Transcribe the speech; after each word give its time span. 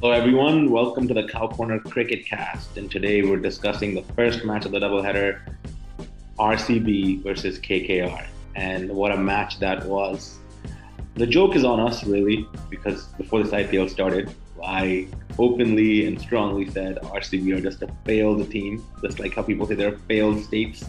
Hello, 0.00 0.12
everyone. 0.12 0.70
Welcome 0.70 1.08
to 1.08 1.14
the 1.14 1.26
Cow 1.26 1.48
Corner 1.48 1.80
Cricket 1.80 2.24
Cast. 2.24 2.76
And 2.76 2.88
today 2.88 3.22
we're 3.22 3.40
discussing 3.40 3.96
the 3.96 4.02
first 4.14 4.44
match 4.44 4.64
of 4.64 4.70
the 4.70 4.78
doubleheader 4.78 5.40
RCB 6.38 7.24
versus 7.24 7.58
KKR. 7.58 8.24
And 8.54 8.90
what 8.90 9.10
a 9.10 9.16
match 9.16 9.58
that 9.58 9.84
was. 9.86 10.38
The 11.16 11.26
joke 11.26 11.56
is 11.56 11.64
on 11.64 11.80
us, 11.80 12.04
really, 12.04 12.46
because 12.70 13.06
before 13.18 13.42
this 13.42 13.50
IPL 13.50 13.90
started, 13.90 14.32
I 14.62 15.08
openly 15.36 16.06
and 16.06 16.20
strongly 16.20 16.70
said 16.70 16.98
RCB 17.02 17.58
are 17.58 17.60
just 17.60 17.82
a 17.82 17.88
failed 18.04 18.48
team, 18.52 18.84
just 19.02 19.18
like 19.18 19.34
how 19.34 19.42
people 19.42 19.66
say 19.66 19.74
they're 19.74 19.98
failed 20.06 20.44
states. 20.44 20.84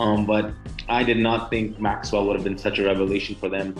Um, 0.00 0.26
but 0.26 0.52
I 0.86 1.02
did 1.02 1.16
not 1.16 1.48
think 1.48 1.80
Maxwell 1.80 2.26
would 2.26 2.36
have 2.36 2.44
been 2.44 2.58
such 2.58 2.78
a 2.78 2.84
revelation 2.84 3.36
for 3.36 3.48
them. 3.48 3.74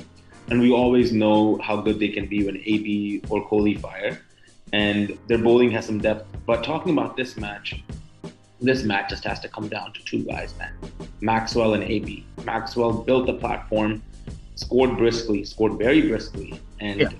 And 0.49 0.59
we 0.59 0.73
always 0.73 1.12
know 1.12 1.59
how 1.59 1.83
good 1.83 1.99
they 1.99 2.09
can 2.09 2.29
be 2.29 2.46
when 2.46 2.57
AB 2.57 3.25
or 3.29 3.46
Kohli 3.46 3.79
fire 3.79 4.18
and 4.75 5.17
their 5.29 5.39
bowling 5.39 5.71
has 5.71 5.87
some 5.87 5.99
depth. 5.99 6.27
But 6.46 6.64
talking 6.64 6.93
about 6.93 7.17
this 7.17 7.37
match, 7.37 7.81
this 8.61 8.82
match 8.82 9.11
just 9.11 9.25
has 9.25 9.39
to 9.41 9.49
come 9.49 9.69
down 9.69 9.93
to 9.93 10.05
two 10.05 10.25
guys, 10.25 10.53
man 10.59 10.73
Maxwell 11.21 11.75
and 11.75 11.85
AB. 11.85 12.27
Maxwell 12.45 12.93
built 12.93 13.27
the 13.27 13.35
platform, 13.35 14.03
scored 14.57 14.96
briskly, 14.96 15.45
scored 15.45 15.75
very 15.79 16.03
briskly, 16.09 16.61
and 16.81 17.01
yeah. 17.01 17.11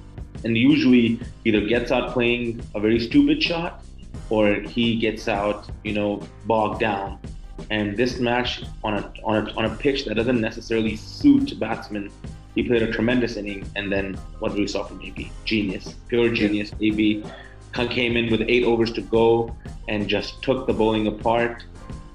and 0.43 0.59
usually 0.59 1.21
either 1.45 1.61
gets 1.61 1.93
out 1.93 2.13
playing 2.13 2.61
a 2.75 2.81
very 2.81 2.99
stupid 2.99 3.41
shot 3.41 3.85
or 4.31 4.55
he 4.55 4.97
gets 4.97 5.29
out, 5.29 5.69
you 5.85 5.93
know, 5.93 6.23
bogged 6.47 6.81
down. 6.81 7.21
And 7.71 7.97
this 7.97 8.19
match 8.19 8.65
on 8.83 8.95
a 8.95 9.13
on 9.23 9.47
a 9.47 9.53
on 9.59 9.65
a 9.67 9.75
pitch 9.77 10.07
that 10.07 10.15
doesn't 10.15 10.41
necessarily 10.41 10.97
suit 10.97 11.59
batsmen 11.61 12.11
he 12.55 12.63
played 12.63 12.83
a 12.83 12.93
tremendous 12.93 13.37
inning, 13.37 13.69
and 13.75 13.91
then 13.91 14.15
what 14.39 14.55
we 14.55 14.67
saw 14.67 14.85
from 14.85 15.03
AB, 15.03 15.31
genius, 15.45 15.95
pure 16.09 16.33
genius. 16.33 16.73
AB 16.81 17.25
came 17.75 18.17
in 18.17 18.31
with 18.31 18.43
eight 18.43 18.65
overs 18.65 18.93
to 18.93 19.01
go 19.01 19.55
and 19.89 20.09
just 20.09 20.43
took 20.43 20.67
the 20.67 20.73
bowling 20.73 21.07
apart. 21.07 21.65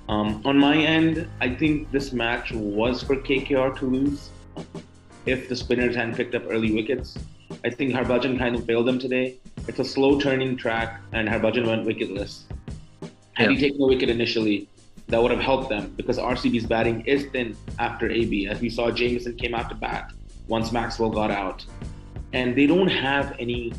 Um, 0.07 0.41
on 0.45 0.57
my 0.57 0.75
end, 0.77 1.27
I 1.41 1.53
think 1.53 1.91
this 1.91 2.13
match 2.13 2.51
was 2.51 3.03
for 3.03 3.15
KKR 3.15 3.77
to 3.79 3.85
lose. 3.85 4.29
If 5.25 5.49
the 5.49 5.55
spinners 5.55 5.95
hadn't 5.95 6.15
picked 6.15 6.33
up 6.33 6.43
early 6.49 6.73
wickets, 6.73 7.17
I 7.63 7.69
think 7.69 7.93
Harbhajan 7.93 8.39
kind 8.39 8.55
of 8.55 8.65
failed 8.65 8.87
them 8.87 8.97
today. 8.97 9.37
It's 9.67 9.79
a 9.79 9.85
slow 9.85 10.19
turning 10.19 10.55
track, 10.55 11.01
and 11.11 11.27
Harbhajan 11.27 11.67
went 11.67 11.85
wicketless. 11.85 12.43
Had 13.33 13.51
yeah. 13.51 13.57
he 13.57 13.59
taken 13.59 13.81
a 13.81 13.85
wicket 13.85 14.09
initially, 14.09 14.67
that 15.07 15.21
would 15.21 15.31
have 15.31 15.41
helped 15.41 15.69
them 15.69 15.93
because 15.97 16.17
RCB's 16.17 16.65
batting 16.65 17.01
is 17.01 17.25
thin 17.27 17.55
after 17.79 18.09
AB. 18.09 18.47
As 18.47 18.61
we 18.61 18.69
saw, 18.69 18.91
Jamieson 18.91 19.35
came 19.35 19.55
out 19.55 19.69
to 19.69 19.75
bat 19.75 20.11
once 20.47 20.71
Maxwell 20.71 21.09
got 21.09 21.31
out. 21.31 21.65
And 22.33 22.55
they 22.55 22.67
don't 22.67 22.87
have 22.87 23.35
any 23.39 23.73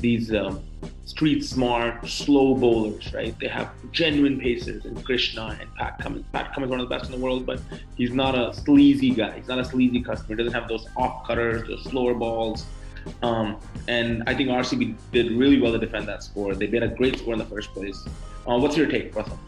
these 0.00 0.32
um, 0.34 0.62
street 1.04 1.44
smart, 1.44 2.06
slow 2.06 2.54
bowlers, 2.54 3.12
right? 3.14 3.38
They 3.38 3.48
have 3.48 3.70
genuine 3.92 4.38
paces 4.38 4.84
and 4.84 5.02
Krishna 5.04 5.56
and 5.60 5.74
Pat 5.74 5.98
Cummins. 5.98 6.26
Pat 6.32 6.52
Cummins 6.52 6.68
is 6.68 6.70
one 6.70 6.80
of 6.80 6.88
the 6.88 6.94
best 6.94 7.06
in 7.06 7.18
the 7.18 7.24
world, 7.24 7.46
but 7.46 7.60
he's 7.96 8.12
not 8.12 8.34
a 8.34 8.54
sleazy 8.54 9.10
guy. 9.10 9.36
He's 9.38 9.48
not 9.48 9.58
a 9.58 9.64
sleazy 9.64 10.02
customer. 10.02 10.36
He 10.36 10.42
doesn't 10.42 10.52
have 10.52 10.68
those 10.68 10.86
off 10.96 11.26
cutters, 11.26 11.66
those 11.66 11.82
slower 11.84 12.14
balls. 12.14 12.66
Um, 13.22 13.56
and 13.86 14.22
I 14.26 14.34
think 14.34 14.50
RCB 14.50 14.96
did 15.12 15.32
really 15.32 15.60
well 15.60 15.72
to 15.72 15.78
defend 15.78 16.06
that 16.08 16.22
score. 16.22 16.54
They 16.54 16.66
made 16.66 16.82
a 16.82 16.88
great 16.88 17.18
score 17.18 17.32
in 17.32 17.38
the 17.38 17.46
first 17.46 17.72
place. 17.72 18.06
Uh, 18.46 18.58
what's 18.58 18.76
your 18.76 18.86
take, 18.86 19.14
Russell? 19.14 19.38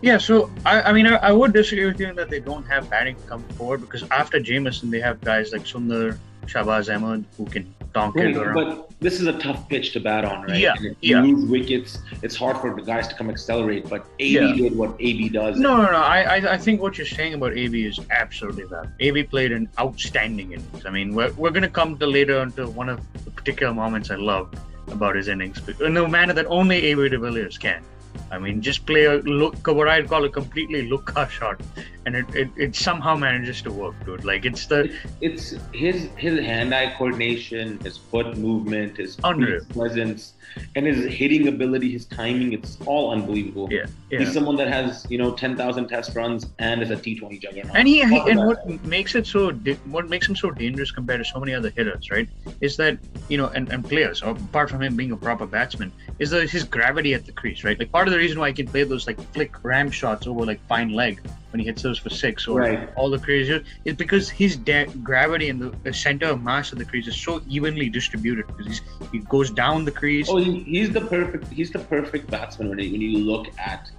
Yeah, 0.00 0.18
so 0.18 0.50
I, 0.64 0.82
I 0.82 0.92
mean, 0.92 1.06
I, 1.06 1.16
I, 1.16 1.32
would 1.32 1.52
disagree 1.52 1.84
with 1.84 2.00
you 2.00 2.08
in 2.08 2.16
that 2.16 2.30
they 2.30 2.40
don't 2.40 2.64
have 2.64 2.88
batting 2.88 3.16
to 3.16 3.22
come 3.22 3.42
forward 3.58 3.82
because 3.82 4.02
after 4.10 4.40
Jamieson, 4.40 4.90
they 4.90 5.00
have 5.00 5.20
guys 5.20 5.52
like 5.52 5.62
Sundar, 5.62 6.18
Shahbaz 6.46 6.94
Ahmed 6.94 7.24
who 7.36 7.46
can 7.46 7.74
donk 7.92 8.14
right, 8.14 8.28
it 8.28 8.36
around. 8.36 8.54
But 8.54 8.90
this 9.00 9.20
is 9.20 9.26
a 9.26 9.38
tough 9.38 9.68
pitch 9.68 9.92
to 9.92 10.00
bat 10.00 10.24
on, 10.24 10.42
right? 10.44 10.58
Yeah. 10.58 10.74
And 10.76 10.86
if 10.86 10.96
you 11.00 11.16
yeah. 11.16 11.22
lose 11.22 11.48
wickets, 11.48 11.98
it's 12.22 12.36
hard 12.36 12.58
for 12.58 12.74
the 12.74 12.82
guys 12.82 13.08
to 13.08 13.14
come 13.14 13.30
accelerate. 13.30 13.88
But 13.88 14.06
AB 14.18 14.32
yeah. 14.32 14.52
did 14.54 14.76
what 14.76 14.94
AB 15.00 15.28
does. 15.30 15.58
No, 15.58 15.76
no, 15.76 15.90
no. 15.90 15.98
I, 15.98 16.20
I, 16.22 16.52
I 16.52 16.58
think 16.58 16.80
what 16.80 16.98
you're 16.98 17.06
saying 17.06 17.34
about 17.34 17.56
AB 17.56 17.86
is 17.86 18.00
absolutely 18.10 18.64
valid. 18.64 18.90
AB 19.00 19.24
played 19.24 19.52
an 19.52 19.68
outstanding 19.78 20.52
innings. 20.52 20.86
I 20.86 20.90
mean, 20.90 21.14
we're, 21.14 21.32
we're 21.32 21.50
going 21.50 21.62
to 21.62 21.68
come 21.68 21.98
to 21.98 22.06
later 22.06 22.42
into 22.42 22.68
one 22.68 22.88
of 22.88 23.00
the 23.24 23.30
particular 23.30 23.72
moments 23.72 24.10
I 24.10 24.16
love 24.16 24.52
about 24.88 25.16
his 25.16 25.28
innings 25.28 25.60
in 25.80 25.96
a 25.96 26.08
manner 26.08 26.32
that 26.32 26.46
only 26.46 26.76
AB 26.86 27.08
de 27.08 27.18
Villiers 27.18 27.58
can. 27.58 27.82
I 28.30 28.38
mean, 28.38 28.60
just 28.60 28.86
play 28.86 29.04
a 29.04 29.18
look, 29.18 29.66
what 29.66 29.88
I'd 29.88 30.08
call 30.08 30.24
a 30.24 30.28
completely 30.28 30.88
Luca 30.88 31.28
shot, 31.30 31.60
and 32.06 32.16
it, 32.16 32.34
it, 32.34 32.50
it 32.56 32.76
somehow 32.76 33.16
manages 33.16 33.60
to 33.62 33.70
work, 33.70 33.94
dude. 34.04 34.24
Like 34.24 34.44
it's 34.44 34.66
the 34.66 34.92
it's 35.20 35.54
his 35.72 36.08
his 36.16 36.40
hand-eye 36.40 36.94
coordination, 36.96 37.78
his 37.80 37.96
foot 37.96 38.36
movement, 38.36 38.96
his 38.96 39.16
presence, 39.16 40.34
and 40.76 40.86
his 40.86 41.12
hitting 41.12 41.48
ability, 41.48 41.92
his 41.92 42.06
timing. 42.06 42.52
It's 42.52 42.78
all 42.86 43.10
unbelievable. 43.10 43.68
Yeah, 43.70 43.86
yeah. 44.10 44.20
he's 44.20 44.32
someone 44.32 44.56
that 44.56 44.68
has 44.68 45.06
you 45.10 45.18
know 45.18 45.32
ten 45.32 45.56
thousand 45.56 45.88
test 45.88 46.14
runs 46.16 46.46
and 46.58 46.82
is 46.82 46.90
a 46.90 46.96
T 46.96 47.18
Twenty 47.18 47.38
juggernaut. 47.38 47.76
And 47.76 47.86
he, 47.86 48.04
he 48.04 48.18
and 48.30 48.46
what 48.46 48.66
makes 48.84 49.14
it 49.14 49.26
so 49.26 49.50
what 49.86 50.08
makes 50.08 50.28
him 50.28 50.36
so 50.36 50.50
dangerous 50.50 50.90
compared 50.90 51.24
to 51.24 51.30
so 51.30 51.38
many 51.38 51.54
other 51.54 51.70
hitters, 51.70 52.10
right? 52.10 52.28
Is 52.60 52.76
that 52.78 52.98
you 53.28 53.36
know 53.36 53.48
and, 53.48 53.70
and 53.70 53.84
players, 53.84 54.22
apart 54.22 54.70
from 54.70 54.82
him 54.82 54.96
being 54.96 55.12
a 55.12 55.16
proper 55.16 55.46
batsman, 55.46 55.92
is 56.18 56.30
that 56.30 56.48
his 56.48 56.64
gravity 56.64 57.14
at 57.14 57.26
the 57.26 57.32
crease, 57.32 57.62
right? 57.64 57.78
Like 57.78 57.92
part 57.92 58.08
of 58.08 58.12
the 58.12 58.18
reason 58.18 58.38
why 58.38 58.48
he 58.48 58.54
can 58.54 58.66
play 58.66 58.84
those 58.84 59.06
like 59.06 59.20
flick 59.32 59.62
ram 59.62 59.90
shots 59.90 60.26
over 60.26 60.44
like 60.46 60.60
fine 60.66 60.90
leg 60.90 61.20
when 61.50 61.60
he 61.60 61.66
hits 61.66 61.82
those 61.82 61.98
for 61.98 62.10
six 62.10 62.46
or 62.46 62.60
right. 62.60 62.90
all 62.96 63.10
the 63.10 63.18
crazier 63.18 63.62
is 63.84 63.94
because 63.94 64.28
his 64.28 64.56
de- 64.56 64.86
gravity 65.02 65.48
and 65.48 65.60
the, 65.60 65.70
the, 65.82 65.92
center 65.92 66.26
of 66.26 66.42
mass 66.42 66.72
of 66.72 66.78
the 66.78 66.84
crease 66.84 67.06
is 67.06 67.16
so 67.16 67.42
evenly 67.48 67.88
distributed 67.88 68.46
because 68.56 68.80
he 69.12 69.18
goes 69.20 69.50
down 69.50 69.84
the 69.84 69.90
crease. 69.90 70.28
Oh, 70.28 70.36
he, 70.36 70.60
he's 70.60 70.90
the 70.90 71.00
perfect 71.00 71.48
he's 71.48 71.70
the 71.70 71.78
perfect 71.78 72.30
batsman 72.30 72.68
when, 72.68 72.78
when 72.78 73.00
you 73.00 73.18
look 73.18 73.46
at 73.58 73.90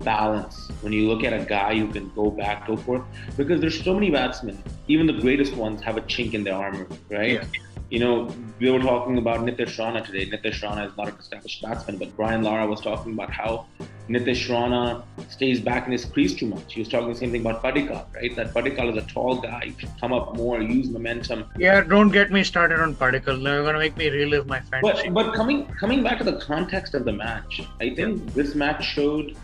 balance 0.00 0.70
when 0.82 0.92
you 0.92 1.08
look 1.08 1.24
at 1.24 1.32
a 1.32 1.44
guy 1.44 1.76
who 1.76 1.88
can 1.88 2.08
go 2.14 2.30
back 2.30 2.68
go 2.68 2.76
forth 2.76 3.02
because 3.36 3.60
there's 3.60 3.82
so 3.82 3.92
many 3.92 4.10
batsmen 4.10 4.56
even 4.86 5.08
the 5.08 5.12
greatest 5.12 5.54
ones 5.54 5.82
have 5.82 5.96
a 5.96 6.00
chink 6.02 6.34
in 6.34 6.44
their 6.44 6.54
armor 6.54 6.86
right 7.10 7.32
yeah 7.32 7.44
you 7.90 7.98
know, 7.98 8.34
we 8.58 8.70
were 8.70 8.80
talking 8.80 9.16
about 9.18 9.40
Nitish 9.40 9.78
Rana 9.78 10.04
today. 10.04 10.26
Nitish 10.26 10.62
Rana 10.62 10.86
is 10.86 10.96
not 10.96 11.08
an 11.08 11.14
established 11.18 11.62
batsman, 11.62 11.96
but 11.96 12.14
Brian 12.16 12.42
Lara 12.42 12.66
was 12.66 12.80
talking 12.80 13.12
about 13.14 13.30
how 13.30 13.66
Nitish 14.08 14.48
Rana 14.48 15.02
stays 15.28 15.60
back 15.60 15.86
in 15.86 15.92
his 15.92 16.04
crease 16.04 16.34
too 16.34 16.46
much. 16.46 16.74
He 16.74 16.80
was 16.80 16.88
talking 16.88 17.08
the 17.08 17.14
same 17.14 17.30
thing 17.30 17.42
about 17.42 17.62
Padikkal, 17.62 18.06
right? 18.14 18.34
That 18.36 18.54
Padikkal 18.54 18.96
is 18.96 19.04
a 19.04 19.06
tall 19.06 19.36
guy. 19.36 19.72
Should 19.78 19.90
come 20.00 20.12
up 20.12 20.36
more, 20.36 20.60
use 20.62 20.88
momentum. 20.88 21.44
Yeah, 21.58 21.82
don't 21.82 22.10
get 22.10 22.30
me 22.30 22.42
started 22.44 22.80
on 22.80 22.94
Padikkal. 22.94 23.42
you're 23.42 23.62
going 23.62 23.74
to 23.74 23.78
make 23.78 23.96
me 23.96 24.08
relive 24.08 24.46
my 24.46 24.60
fantasy. 24.60 25.08
But, 25.10 25.26
but 25.26 25.34
coming 25.34 25.66
coming 25.80 26.02
back 26.02 26.18
to 26.18 26.24
the 26.24 26.38
context 26.40 26.94
of 26.94 27.04
the 27.04 27.12
match, 27.12 27.62
I 27.80 27.94
think 27.94 28.24
yeah. 28.24 28.32
this 28.34 28.54
match 28.54 28.84
showed 28.84 29.36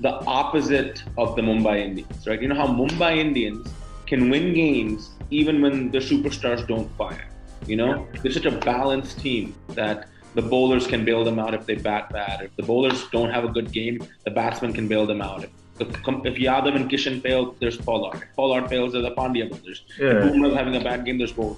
the 0.00 0.14
opposite 0.26 1.02
of 1.16 1.36
the 1.36 1.42
Mumbai 1.42 1.80
Indians, 1.80 2.26
right? 2.26 2.40
You 2.42 2.48
know 2.48 2.56
how 2.56 2.66
Mumbai 2.66 3.18
Indians 3.18 3.68
can 4.06 4.28
win 4.28 4.52
games 4.54 5.10
even 5.30 5.62
when 5.62 5.90
the 5.90 5.98
superstars 5.98 6.66
don't 6.66 6.90
fire 6.96 7.28
you 7.66 7.76
know, 7.76 8.06
they're 8.22 8.32
such 8.32 8.44
a 8.44 8.50
balanced 8.50 9.20
team 9.20 9.54
that 9.70 10.08
the 10.34 10.42
bowlers 10.42 10.86
can 10.86 11.04
bail 11.04 11.24
them 11.24 11.38
out 11.38 11.54
if 11.54 11.66
they 11.66 11.76
bat 11.76 12.10
bad. 12.10 12.42
If 12.42 12.56
the 12.56 12.62
bowlers 12.62 13.06
don't 13.10 13.30
have 13.30 13.44
a 13.44 13.48
good 13.48 13.72
game, 13.72 14.04
the 14.24 14.30
batsmen 14.30 14.72
can 14.72 14.88
bail 14.88 15.06
them 15.06 15.22
out. 15.22 15.44
If, 15.44 15.50
if 15.80 16.34
Yadav 16.36 16.76
and 16.76 16.90
Kishan 16.90 17.22
fail, 17.22 17.56
there's 17.60 17.76
Pollard. 17.76 18.16
If 18.16 18.36
Pollard 18.36 18.68
fails, 18.68 18.92
there's 18.92 19.04
the 19.04 19.14
Pandya 19.14 19.48
brothers. 19.48 19.82
Yeah. 19.98 20.06
If 20.06 20.32
Bumrah's 20.32 20.54
having 20.54 20.76
a 20.76 20.80
bad 20.80 21.04
game, 21.04 21.18
there's 21.18 21.32
Boult. 21.32 21.56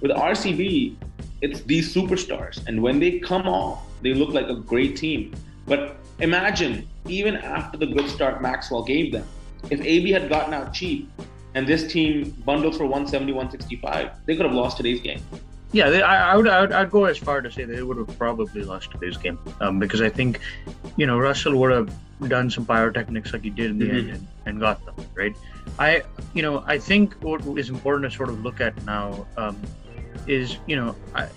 With 0.00 0.10
RCB, 0.10 0.96
it's 1.42 1.60
these 1.62 1.92
superstars, 1.94 2.66
and 2.66 2.82
when 2.82 2.98
they 2.98 3.18
come 3.18 3.48
off, 3.48 3.84
they 4.02 4.14
look 4.14 4.30
like 4.30 4.48
a 4.48 4.54
great 4.54 4.96
team. 4.96 5.32
But 5.66 5.96
imagine, 6.20 6.88
even 7.08 7.36
after 7.36 7.78
the 7.78 7.86
good 7.86 8.08
start 8.08 8.42
Maxwell 8.42 8.82
gave 8.82 9.12
them, 9.12 9.26
if 9.70 9.80
AB 9.80 10.10
had 10.10 10.28
gotten 10.28 10.54
out 10.54 10.72
cheap, 10.72 11.10
and 11.54 11.66
this 11.66 11.92
team 11.92 12.30
bundled 12.44 12.76
for 12.76 12.84
170, 12.84 13.32
165, 13.32 14.10
they 14.26 14.36
could 14.36 14.46
have 14.46 14.54
lost 14.54 14.76
today's 14.76 15.00
game. 15.00 15.20
Yeah, 15.72 15.88
I, 15.88 16.32
I, 16.32 16.36
would, 16.36 16.46
I, 16.46 16.60
would, 16.60 16.72
I'd 16.72 16.90
go 16.90 17.06
as 17.06 17.16
far 17.16 17.40
to 17.40 17.50
say 17.50 17.64
they 17.64 17.82
would 17.82 17.96
have 17.96 18.18
probably 18.18 18.62
lost 18.62 18.90
today's 18.90 19.16
game 19.16 19.38
um, 19.60 19.78
because 19.78 20.02
I 20.02 20.10
think, 20.10 20.40
you 20.96 21.06
know, 21.06 21.18
Russell 21.18 21.56
would 21.56 21.72
have 21.72 21.90
done 22.28 22.50
some 22.50 22.66
pyrotechnics 22.66 23.32
like 23.32 23.42
he 23.42 23.50
did 23.50 23.70
in 23.70 23.78
the 23.78 23.86
mm-hmm. 23.86 23.96
end 23.96 24.10
and, 24.10 24.26
and, 24.46 24.60
got 24.60 24.84
them 24.84 24.94
right. 25.14 25.34
I, 25.78 26.02
you 26.34 26.42
know, 26.42 26.62
I 26.66 26.78
think 26.78 27.14
what 27.22 27.42
is 27.58 27.70
important 27.70 28.10
to 28.10 28.16
sort 28.16 28.28
of 28.28 28.42
look 28.42 28.60
at 28.60 28.84
now 28.84 29.26
um, 29.38 29.60
is, 30.26 30.58
you 30.66 30.76
know, 30.76 30.94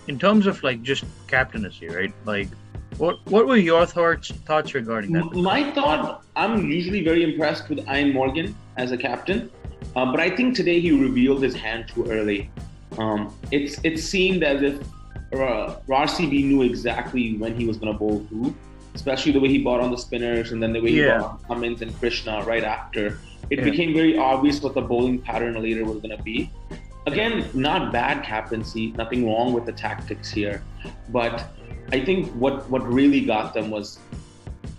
in 0.08 0.20
terms 0.20 0.48
of 0.48 0.62
like 0.64 0.84
just 0.84 1.06
captaincy, 1.28 1.88
right? 1.88 2.14
Like, 2.26 2.50
what 2.98 3.26
what 3.26 3.46
were 3.46 3.58
your 3.58 3.86
thoughts 3.86 4.32
thoughts 4.32 4.74
regarding 4.74 5.12
that? 5.14 5.34
My 5.34 5.72
thought, 5.72 6.24
I'm 6.36 6.70
usually 6.70 7.04
very 7.04 7.24
impressed 7.24 7.68
with 7.70 7.80
Eoin 7.80 8.14
Morgan 8.14 8.56
as 8.78 8.92
a 8.92 8.98
captain. 8.98 9.50
Um, 9.96 10.12
but 10.12 10.20
I 10.20 10.30
think 10.30 10.56
today 10.56 10.80
he 10.80 10.92
revealed 10.92 11.42
his 11.42 11.56
hand 11.56 11.90
too 11.94 12.06
early. 12.10 12.50
Um, 12.98 13.34
it's 13.52 13.80
it 13.84 14.00
seemed 14.00 14.44
as 14.44 14.62
if 14.62 14.82
uh, 15.34 15.76
RCB 15.88 16.46
knew 16.46 16.62
exactly 16.62 17.38
when 17.38 17.56
he 17.56 17.66
was 17.66 17.78
going 17.78 17.92
to 17.92 17.98
bowl 17.98 18.26
who, 18.30 18.56
especially 18.94 19.32
the 19.32 19.40
way 19.40 19.50
he 19.50 19.60
bought 19.60 19.82
on 19.82 19.92
the 19.92 19.98
spinners 19.98 20.52
and 20.52 20.62
then 20.62 20.74
the 20.74 20.82
way 20.82 20.92
he 20.92 21.02
yeah. 21.02 21.20
bought 21.20 21.32
on 21.32 21.40
Cummins 21.48 21.82
and 21.82 21.98
Krishna 22.00 22.44
right 22.46 22.64
after. 22.64 23.20
It 23.50 23.60
yeah. 23.60 23.66
became 23.66 23.94
very 23.94 24.18
obvious 24.18 24.62
what 24.62 24.74
the 24.74 24.82
bowling 24.82 25.22
pattern 25.22 25.62
later 25.62 25.86
was 25.86 25.98
going 25.98 26.16
to 26.16 26.24
be. 26.24 26.52
Again, 27.06 27.48
not 27.54 27.92
bad 27.92 28.24
captaincy, 28.24 28.92
nothing 28.94 29.28
wrong 29.28 29.54
with 29.54 29.66
the 29.66 29.72
tactics 29.72 30.32
here, 30.32 30.64
but 31.10 31.48
I 31.92 32.04
think 32.04 32.32
what 32.32 32.68
what 32.70 32.82
really 32.88 33.22
got 33.22 33.54
them 33.54 33.70
was 33.70 34.00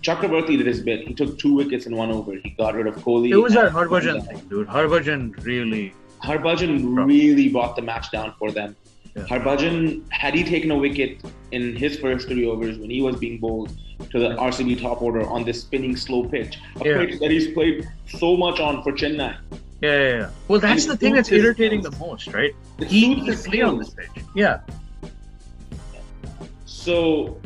Chakrabarti 0.01 0.57
did 0.57 0.67
his 0.67 0.81
bit. 0.81 1.07
He 1.07 1.13
took 1.13 1.39
two 1.39 1.53
wickets 1.53 1.85
in 1.85 1.95
one 1.95 2.11
over. 2.11 2.33
He 2.33 2.49
got 2.51 2.75
rid 2.75 2.87
of 2.87 2.95
Kohli. 2.97 3.29
It 3.29 3.37
was 3.37 3.53
that 3.53 3.71
Harbhajan 3.71 4.27
thing, 4.27 4.39
dude. 4.49 4.67
Harbhajan 4.67 5.43
really. 5.45 5.93
Harbhajan 6.23 6.95
really 7.05 7.49
brought 7.49 7.75
the 7.75 7.81
match 7.81 8.11
down 8.11 8.33
for 8.39 8.51
them. 8.51 8.75
Yeah. 9.15 9.23
Harbhajan, 9.23 10.03
had 10.11 10.33
he 10.33 10.43
taken 10.43 10.71
a 10.71 10.77
wicket 10.77 11.21
in 11.51 11.75
his 11.75 11.99
first 11.99 12.27
three 12.27 12.45
overs 12.45 12.77
when 12.77 12.89
he 12.89 13.01
was 13.01 13.15
being 13.17 13.39
bowled 13.39 13.71
to 14.11 14.19
the 14.19 14.29
RCB 14.35 14.81
top 14.81 15.01
order 15.01 15.27
on 15.27 15.43
this 15.43 15.61
spinning 15.61 15.95
slow 15.95 16.23
pitch, 16.27 16.57
a 16.81 16.87
Yeah. 16.87 16.97
pitch 17.05 17.19
that 17.19 17.31
he's 17.31 17.47
played 17.53 17.87
so 18.07 18.37
much 18.37 18.59
on 18.59 18.83
for 18.83 18.91
Chennai. 18.91 19.35
Yeah, 19.81 19.91
yeah, 19.91 20.17
yeah. 20.17 20.29
Well, 20.47 20.59
that's 20.59 20.85
the 20.85 20.97
thing 20.97 21.13
that's 21.13 21.29
his 21.29 21.43
irritating 21.43 21.81
the 21.81 21.91
most, 21.99 22.33
right? 22.33 22.53
He 22.87 23.15
his 23.15 23.47
play 23.47 23.61
on 23.61 23.77
this 23.77 23.91
pitch. 23.91 24.09
Yeah. 24.35 24.59
So 26.65 27.37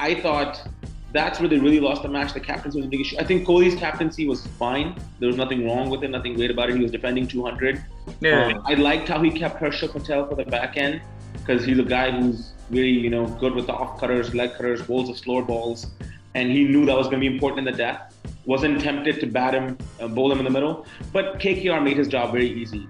I 0.00 0.14
thought 0.14 0.66
that's 1.12 1.40
where 1.40 1.48
they 1.48 1.58
really 1.58 1.80
lost 1.80 2.02
the 2.02 2.08
match. 2.08 2.32
The 2.34 2.40
captaincy 2.40 2.78
was 2.78 2.86
a 2.86 2.88
big 2.88 3.00
issue. 3.00 3.16
I 3.18 3.24
think 3.24 3.46
Kohli's 3.46 3.74
captaincy 3.78 4.26
was 4.26 4.46
fine. 4.58 4.94
There 5.20 5.28
was 5.28 5.36
nothing 5.36 5.66
wrong 5.66 5.88
with 5.88 6.02
it, 6.04 6.10
nothing 6.10 6.34
great 6.34 6.50
about 6.50 6.70
it. 6.70 6.76
He 6.76 6.82
was 6.82 6.90
defending 6.92 7.26
200. 7.26 7.82
Yeah. 8.20 8.46
Um, 8.46 8.62
I 8.66 8.74
liked 8.74 9.08
how 9.08 9.22
he 9.22 9.30
kept 9.30 9.60
Harshal 9.60 9.90
Patel 9.90 10.28
for 10.28 10.34
the 10.34 10.44
back 10.44 10.76
end 10.76 11.00
because 11.34 11.64
he's 11.64 11.78
a 11.78 11.84
guy 11.84 12.10
who's 12.10 12.52
really, 12.70 12.90
you 12.90 13.10
know, 13.10 13.26
good 13.26 13.54
with 13.54 13.66
the 13.66 13.72
off 13.72 14.00
cutters, 14.00 14.34
leg 14.34 14.52
cutters, 14.52 14.82
bowls 14.82 15.08
of 15.08 15.16
slower 15.16 15.42
balls, 15.42 15.86
and 16.34 16.50
he 16.50 16.64
knew 16.64 16.84
that 16.86 16.96
was 16.96 17.06
going 17.06 17.20
to 17.20 17.28
be 17.28 17.32
important 17.32 17.66
in 17.66 17.72
the 17.72 17.78
death. 17.78 18.14
Wasn't 18.44 18.80
tempted 18.80 19.20
to 19.20 19.26
bat 19.26 19.54
him, 19.54 19.78
uh, 20.00 20.08
bowl 20.08 20.30
him 20.32 20.38
in 20.38 20.44
the 20.44 20.50
middle, 20.50 20.86
but 21.12 21.38
KKR 21.38 21.82
made 21.82 21.96
his 21.96 22.08
job 22.08 22.32
very 22.32 22.48
easy. 22.48 22.86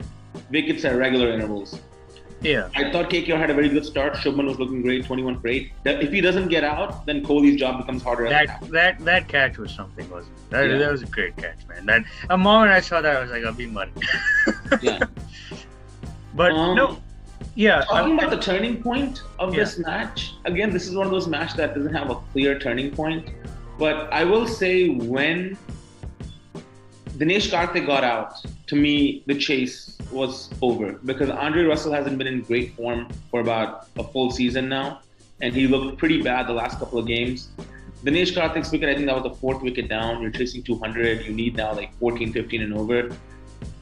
Wickets 0.51 0.85
at 0.85 0.97
regular 0.97 1.31
intervals. 1.33 1.81
Yeah. 2.41 2.69
I 2.77 2.91
thought 2.93 3.11
KKR 3.11 3.37
had 3.39 3.51
a 3.51 3.55
very 3.55 3.69
good 3.69 3.85
start. 3.85 4.15
Shubman 4.15 4.47
was 4.47 4.59
looking 4.59 4.83
great, 4.83 5.05
21 5.05 5.41
for 5.41 5.49
8. 5.49 5.73
If 5.85 6.13
he 6.13 6.21
doesn't 6.21 6.49
get 6.49 6.65
out, 6.65 7.05
then 7.07 7.25
Kohli's 7.25 7.57
job 7.59 7.79
becomes 7.79 8.03
harder. 8.03 8.27
at 8.27 8.49
That 8.61 8.71
that 8.71 9.05
that 9.05 9.29
catch 9.29 9.59
was 9.59 9.73
something, 9.73 10.09
wasn't 10.11 10.37
it? 10.37 10.51
That, 10.51 10.71
Yeah. 10.71 10.79
that 10.79 10.93
was 10.93 11.03
a 11.03 11.07
great 11.07 11.37
catch, 11.37 11.59
man. 11.69 11.87
That 11.87 12.05
a 12.31 12.39
moment 12.39 12.73
I 12.73 12.81
saw 12.81 13.01
that, 13.01 13.17
I 13.17 13.21
was 13.21 13.31
like, 13.31 13.45
I'll 13.45 13.53
be 13.53 13.67
muddy. 13.67 13.93
Yeah. 14.83 15.01
But 16.35 16.53
Um, 16.53 16.77
no, 16.77 17.03
yeah. 17.57 17.83
Talking 17.83 18.13
I- 18.13 18.25
about 18.25 18.31
the 18.31 18.41
turning 18.43 18.81
point 18.83 19.23
of 19.39 19.53
Yeah. 19.55 19.61
this 19.65 19.79
match, 19.79 20.35
again, 20.45 20.71
this 20.71 20.87
is 20.87 20.95
one 20.95 21.07
of 21.07 21.11
those 21.13 21.27
matches 21.27 21.57
that 21.57 21.75
doesn't 21.75 21.95
have 21.95 22.11
a 22.11 22.17
clear 22.33 22.59
turning 22.59 22.91
point. 22.93 23.31
But 23.79 24.13
I 24.13 24.25
will 24.25 24.47
say 24.47 24.89
when 24.91 25.57
Dinesh 27.19 27.51
Karthik 27.51 27.85
got 27.87 28.05
out, 28.05 28.35
to 28.69 28.77
me, 28.77 29.25
the 29.27 29.35
chase 29.35 29.99
was 30.13 30.51
over 30.63 30.93
because 31.05 31.31
Andre 31.31 31.65
Russell 31.65 31.93
hasn't 31.93 32.17
been 32.17 32.29
in 32.29 32.43
great 32.43 32.75
form 32.77 33.09
for 33.31 33.41
about 33.41 33.89
a 33.99 34.05
full 34.05 34.31
season 34.31 34.69
now, 34.69 35.01
and 35.41 35.53
he 35.53 35.67
looked 35.67 35.99
pretty 35.99 36.23
bad 36.23 36.47
the 36.47 36.53
last 36.53 36.79
couple 36.79 36.99
of 36.99 37.07
games. 37.07 37.49
Dinesh 38.05 38.33
Karthik's 38.37 38.71
wicket, 38.71 38.89
I 38.89 38.95
think 38.95 39.07
that 39.07 39.17
was 39.17 39.25
the 39.25 39.35
fourth 39.35 39.63
wicket 39.63 39.89
down. 39.89 40.23
You're 40.23 40.31
chasing 40.31 40.63
200. 40.63 41.27
You 41.27 41.33
need 41.33 41.57
now 41.57 41.75
like 41.75 41.93
14, 41.99 42.33
15 42.33 42.63
and 42.63 42.75
over. 42.75 43.11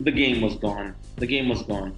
The 0.00 0.10
game 0.10 0.40
was 0.40 0.54
gone. 0.56 0.94
The 1.16 1.26
game 1.26 1.48
was 1.50 1.62
gone. 1.62 1.94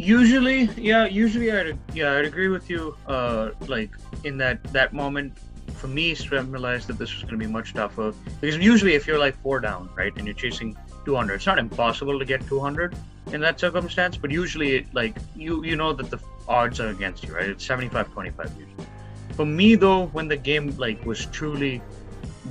usually 0.00 0.60
yeah 0.80 1.04
usually 1.04 1.52
i'd 1.52 1.76
yeah 1.92 2.12
i'd 2.16 2.24
agree 2.24 2.48
with 2.48 2.70
you 2.70 2.96
uh 3.06 3.50
like 3.74 3.90
in 4.24 4.38
that 4.38 4.62
that 4.76 4.94
moment 4.94 5.32
for 5.80 5.88
me 5.88 6.14
Srem 6.14 6.52
realized 6.52 6.88
that 6.88 6.98
this 6.98 7.14
was 7.14 7.22
going 7.22 7.38
to 7.38 7.44
be 7.46 7.50
much 7.50 7.72
tougher 7.74 8.12
because 8.40 8.56
usually 8.58 8.94
if 8.94 9.06
you're 9.06 9.18
like 9.18 9.36
four 9.42 9.60
down 9.60 9.88
right 9.96 10.12
and 10.16 10.26
you're 10.26 10.34
chasing 10.34 10.76
200 11.04 11.34
it's 11.34 11.46
not 11.46 11.58
impossible 11.58 12.18
to 12.18 12.24
get 12.24 12.46
200 12.46 12.94
in 13.32 13.40
that 13.40 13.58
circumstance 13.58 14.16
but 14.16 14.30
usually 14.30 14.76
it 14.76 14.94
like 14.94 15.16
you 15.34 15.64
you 15.64 15.76
know 15.76 15.92
that 15.92 16.10
the 16.10 16.18
odds 16.48 16.80
are 16.80 16.88
against 16.88 17.24
you 17.24 17.34
right 17.34 17.48
it's 17.48 17.64
75 17.64 18.12
25 18.12 18.54
usually 18.58 18.86
for 19.32 19.46
me 19.46 19.74
though 19.74 20.06
when 20.18 20.28
the 20.28 20.36
game 20.36 20.70
like 20.76 21.04
was 21.06 21.26
truly 21.26 21.80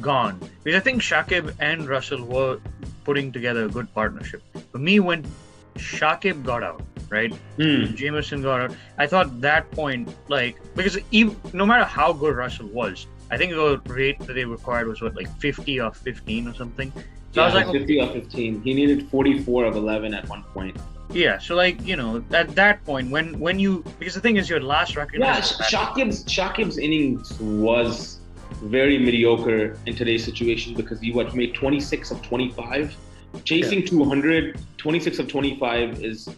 gone 0.01 0.39
because 0.63 0.79
i 0.79 0.83
think 0.83 1.01
shakib 1.01 1.53
and 1.59 1.87
russell 1.87 2.23
were 2.25 2.59
putting 3.03 3.31
together 3.31 3.65
a 3.65 3.69
good 3.69 3.93
partnership 3.93 4.41
for 4.71 4.79
me 4.79 4.99
when 4.99 5.25
shakib 5.75 6.43
got 6.43 6.63
out 6.63 6.81
right 7.09 7.33
Hmm. 7.59 7.93
Jamieson 7.95 8.41
got 8.41 8.61
out. 8.61 8.75
I 8.97 9.05
thought 9.05 9.41
that 9.41 9.69
point, 9.71 10.15
like, 10.29 10.55
because 10.75 10.97
even, 11.11 11.35
no 11.51 11.65
matter 11.65 11.83
how 11.83 12.13
good 12.13 12.35
Russell 12.37 12.67
was, 12.67 13.05
I 13.31 13.37
think 13.37 13.51
the 13.51 13.81
rate 13.85 14.19
that 14.19 14.33
they 14.33 14.45
required 14.45 14.87
was 14.87 15.01
what, 15.01 15.15
like 15.15 15.29
50 15.39 15.79
or 15.79 15.91
15 15.91 16.47
or 16.47 16.53
something. 16.53 16.91
So 17.31 17.43
I 17.43 17.45
was 17.45 17.53
Yeah, 17.53 17.65
like, 17.65 17.71
50 17.71 18.01
or 18.01 18.07
15. 18.07 18.61
He 18.61 18.73
needed 18.73 19.07
44 19.09 19.65
of 19.65 19.75
11 19.75 20.13
at 20.13 20.27
one 20.29 20.43
point. 20.43 20.77
yeah. 21.11 21.37
So 21.37 21.55
like, 21.55 21.85
you 21.85 21.95
know, 21.95 22.23
at 22.31 22.55
that 22.55 22.83
point, 22.85 23.09
when 23.09 23.39
when 23.39 23.59
you 23.59 23.83
because 23.97 24.13
the 24.13 24.21
thing 24.21 24.37
is, 24.37 24.49
your 24.49 24.61
last 24.61 24.95
record. 24.95 25.19
Yeah, 25.19 25.39
is- 25.39 25.53
Shakib's 25.71 26.23
Shakib's 26.25 26.77
innings 26.77 27.39
was 27.39 28.19
very 28.61 28.97
mediocre 28.97 29.77
in 29.85 29.95
today's 29.95 30.23
situation 30.23 30.73
because 30.73 30.99
he 30.99 31.11
what 31.11 31.33
made 31.35 31.53
26 31.53 32.11
of 32.11 32.21
25. 32.21 32.95
Chasing 33.43 33.85
200, 33.85 34.59
26 34.77 35.19
of 35.19 35.27
25 35.27 36.03
is 36.03 36.29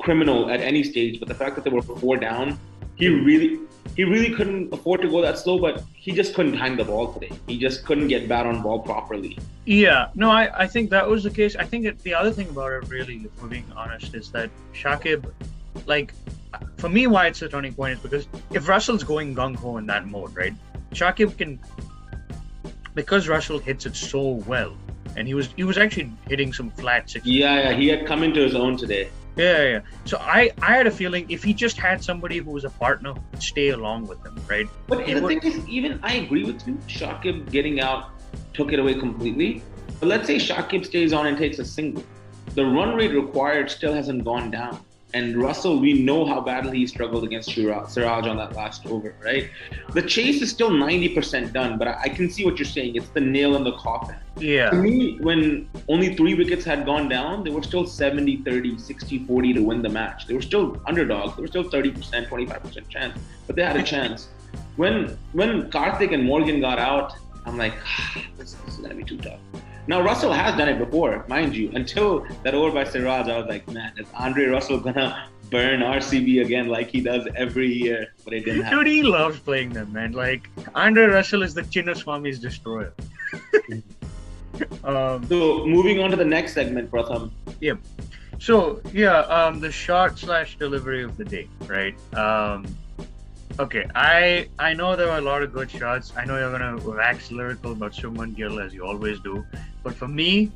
criminal 0.00 0.50
at 0.50 0.60
any 0.60 0.82
stage. 0.84 1.18
But 1.18 1.28
the 1.28 1.34
fact 1.34 1.56
that 1.56 1.64
they 1.64 1.70
were 1.70 1.82
four 1.82 2.16
down, 2.16 2.58
he 2.94 3.08
hmm. 3.08 3.24
really 3.24 3.58
he 3.96 4.04
really 4.04 4.34
couldn't 4.34 4.72
afford 4.72 5.02
to 5.02 5.08
go 5.08 5.20
that 5.22 5.38
slow. 5.38 5.58
But 5.58 5.82
he 5.94 6.12
just 6.12 6.34
couldn't 6.34 6.54
hang 6.54 6.76
the 6.76 6.84
ball 6.84 7.12
today. 7.12 7.30
He 7.46 7.58
just 7.58 7.84
couldn't 7.84 8.08
get 8.08 8.28
bat 8.28 8.46
on 8.46 8.62
ball 8.62 8.80
properly. 8.80 9.38
Yeah, 9.64 10.08
no, 10.14 10.30
I, 10.30 10.62
I 10.62 10.66
think 10.66 10.90
that 10.90 11.08
was 11.08 11.22
the 11.22 11.30
case. 11.30 11.54
I 11.56 11.64
think 11.64 11.84
that 11.84 12.00
the 12.00 12.14
other 12.14 12.32
thing 12.32 12.48
about 12.48 12.72
it, 12.72 12.88
really, 12.88 13.16
if 13.16 13.42
we're 13.42 13.48
being 13.48 13.70
honest, 13.76 14.14
is 14.14 14.30
that 14.32 14.50
Shakib, 14.74 15.30
like, 15.86 16.14
for 16.78 16.88
me, 16.88 17.06
why 17.06 17.28
it's 17.28 17.42
a 17.42 17.48
turning 17.48 17.72
point 17.72 17.94
is 17.94 18.00
because 18.00 18.26
if 18.50 18.68
Russell's 18.68 19.04
going 19.04 19.34
gung 19.34 19.54
ho 19.54 19.76
in 19.76 19.86
that 19.86 20.06
mode, 20.08 20.34
right, 20.34 20.54
Shakib 20.92 21.38
can, 21.38 21.60
because 22.94 23.28
Russell 23.28 23.58
hits 23.58 23.86
it 23.86 23.94
so 23.94 24.42
well, 24.46 24.76
and 25.16 25.28
he 25.28 25.34
was 25.34 25.50
he 25.56 25.64
was 25.64 25.78
actually 25.78 26.12
hitting 26.28 26.52
some 26.52 26.70
flat 26.70 27.08
six. 27.08 27.24
Yeah, 27.24 27.70
yeah, 27.70 27.72
he 27.72 27.88
had 27.88 28.06
come 28.06 28.22
into 28.22 28.40
his 28.40 28.54
own 28.54 28.76
today. 28.76 29.10
Yeah, 29.36 29.62
yeah. 29.62 29.80
So 30.04 30.18
I 30.18 30.50
I 30.60 30.76
had 30.76 30.86
a 30.86 30.90
feeling 30.90 31.26
if 31.30 31.42
he 31.42 31.54
just 31.54 31.78
had 31.78 32.04
somebody 32.04 32.38
who 32.38 32.50
was 32.50 32.64
a 32.64 32.70
partner 32.70 33.14
stay 33.38 33.70
along 33.70 34.06
with 34.06 34.24
him, 34.24 34.38
right? 34.48 34.68
But 34.86 35.06
the 35.06 35.20
would- 35.20 35.42
thing 35.42 35.52
is, 35.52 35.66
even 35.68 35.98
I 36.02 36.14
agree 36.14 36.44
with 36.44 36.66
you. 36.66 36.74
Shakib 36.86 37.50
getting 37.50 37.80
out 37.80 38.10
took 38.52 38.72
it 38.72 38.78
away 38.78 38.94
completely. 38.94 39.62
But 40.00 40.08
let's 40.08 40.26
say 40.26 40.36
Shakib 40.36 40.84
stays 40.84 41.12
on 41.12 41.26
and 41.26 41.38
takes 41.38 41.58
a 41.58 41.64
single. 41.64 42.04
The 42.54 42.64
run 42.64 42.94
rate 42.94 43.14
required 43.14 43.70
still 43.70 43.94
hasn't 43.94 44.24
gone 44.24 44.50
down. 44.50 44.80
And 45.14 45.36
Russell, 45.36 45.78
we 45.78 45.92
know 45.92 46.24
how 46.24 46.40
badly 46.40 46.78
he 46.78 46.86
struggled 46.86 47.24
against 47.24 47.50
Siraj 47.50 48.26
on 48.26 48.36
that 48.38 48.54
last 48.54 48.86
over, 48.86 49.14
right? 49.22 49.50
The 49.92 50.00
chase 50.00 50.40
is 50.40 50.50
still 50.50 50.70
90% 50.70 51.52
done, 51.52 51.78
but 51.78 51.88
I, 51.88 52.08
can 52.08 52.30
see 52.30 52.46
what 52.46 52.58
you're 52.58 52.64
saying. 52.64 52.96
It's 52.96 53.08
the 53.08 53.20
nail 53.20 53.54
in 53.56 53.62
the 53.62 53.72
coffin. 53.72 54.16
Yeah. 54.38 54.70
To 54.70 54.76
me, 54.76 55.18
when 55.20 55.68
only 55.88 56.14
three 56.16 56.34
wickets 56.34 56.64
had 56.64 56.86
gone 56.86 57.10
down, 57.10 57.44
they 57.44 57.50
were 57.50 57.62
still 57.62 57.86
70 57.86 58.38
30, 58.38 58.78
60 58.78 59.26
40 59.26 59.52
to 59.52 59.60
win 59.62 59.82
the 59.82 59.90
match. 59.90 60.26
They 60.26 60.34
were 60.34 60.42
still 60.42 60.80
underdogs. 60.86 61.36
They 61.36 61.42
were 61.42 61.48
still 61.48 61.64
30%, 61.64 62.28
25% 62.28 62.88
chance, 62.88 63.18
but 63.46 63.56
they 63.56 63.62
had 63.62 63.76
a 63.76 63.82
chance. 63.82 64.28
When 64.76 65.18
when 65.32 65.70
Karthik 65.70 66.14
and 66.14 66.24
Morgan 66.24 66.60
got 66.60 66.78
out, 66.78 67.14
I'm 67.44 67.58
like, 67.58 67.74
ah, 67.84 68.24
this, 68.38 68.54
this 68.64 68.74
is 68.74 68.76
going 68.78 68.90
to 68.90 68.96
be 68.96 69.04
too 69.04 69.18
tough. 69.18 69.40
Now, 69.88 70.00
Russell 70.00 70.32
has 70.32 70.56
done 70.56 70.68
it 70.68 70.78
before, 70.78 71.24
mind 71.28 71.56
you. 71.56 71.70
Until 71.74 72.24
that 72.44 72.54
over 72.54 72.70
by 72.72 72.84
Siraj, 72.84 73.28
I 73.28 73.38
was 73.38 73.46
like, 73.48 73.68
man, 73.68 73.92
is 73.98 74.06
Andre 74.14 74.46
Russell 74.46 74.80
to 74.80 75.28
burn 75.50 75.80
RCB 75.80 76.44
again 76.44 76.68
like 76.68 76.88
he 76.88 77.00
does 77.00 77.26
every 77.34 77.66
year? 77.66 78.14
But 78.24 78.34
it 78.34 78.44
didn't 78.44 78.62
happen. 78.62 78.78
dude, 78.78 78.86
he 78.86 79.02
loves 79.02 79.40
playing 79.40 79.70
them, 79.70 79.92
man. 79.92 80.12
Like 80.12 80.48
Andre 80.74 81.06
Russell 81.06 81.42
is 81.42 81.52
the 81.54 81.62
Chinnaswamy's 81.62 82.38
destroyer. 82.38 82.94
um, 84.84 85.26
So, 85.26 85.66
moving 85.66 85.98
on 86.00 86.10
to 86.10 86.16
the 86.16 86.24
next 86.24 86.54
segment, 86.54 86.90
Pratham. 86.90 87.32
Yep. 87.60 87.78
So 88.38 88.80
yeah, 88.92 89.18
um, 89.20 89.60
the 89.60 89.70
shot 89.70 90.18
slash 90.18 90.58
delivery 90.58 91.04
of 91.04 91.16
the 91.16 91.24
day, 91.24 91.48
right? 91.66 91.94
Um, 92.16 92.66
okay, 93.58 93.86
I 93.94 94.48
I 94.58 94.72
know 94.72 94.96
there 94.96 95.08
were 95.08 95.18
a 95.18 95.22
lot 95.22 95.42
of 95.42 95.52
good 95.52 95.70
shots. 95.70 96.12
I 96.16 96.24
know 96.24 96.38
you're 96.38 96.56
gonna 96.56 96.76
wax 96.88 97.30
lyrical 97.30 97.72
about 97.72 97.92
Shubman 97.92 98.34
Gill 98.34 98.60
as 98.60 98.74
you 98.74 98.84
always 98.84 99.20
do, 99.20 99.44
but 99.82 99.94
for 99.94 100.08
me, 100.08 100.50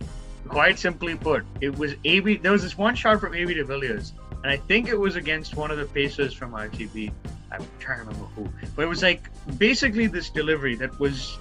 quite 0.48 0.78
simply 0.78 1.16
put, 1.16 1.44
it 1.60 1.76
was 1.76 1.94
AB. 2.04 2.36
There 2.38 2.52
was 2.52 2.62
this 2.62 2.78
one 2.78 2.94
shot 2.94 3.20
from 3.20 3.34
AB 3.34 3.54
de 3.54 3.64
Villiers, 3.64 4.12
and 4.42 4.50
I 4.50 4.56
think 4.56 4.88
it 4.88 4.98
was 4.98 5.16
against 5.16 5.56
one 5.56 5.70
of 5.70 5.78
the 5.78 5.86
Pacers 5.86 6.32
from 6.32 6.52
RTB. 6.52 7.12
I'm 7.50 7.64
trying 7.78 7.98
to 8.00 8.04
remember 8.06 8.26
who, 8.34 8.48
but 8.74 8.82
it 8.82 8.88
was 8.88 9.02
like 9.02 9.30
basically 9.58 10.06
this 10.06 10.30
delivery 10.30 10.74
that 10.76 10.98
was 10.98 11.38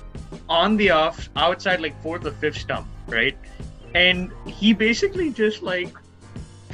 on 0.50 0.78
the 0.78 0.92
off 0.92 1.30
outside 1.36 1.82
like 1.82 2.00
fourth 2.02 2.26
or 2.26 2.32
fifth 2.32 2.58
stump, 2.58 2.88
right? 3.08 3.38
And 3.94 4.32
he 4.46 4.74
basically 4.74 5.32
just 5.32 5.64
like 5.64 5.96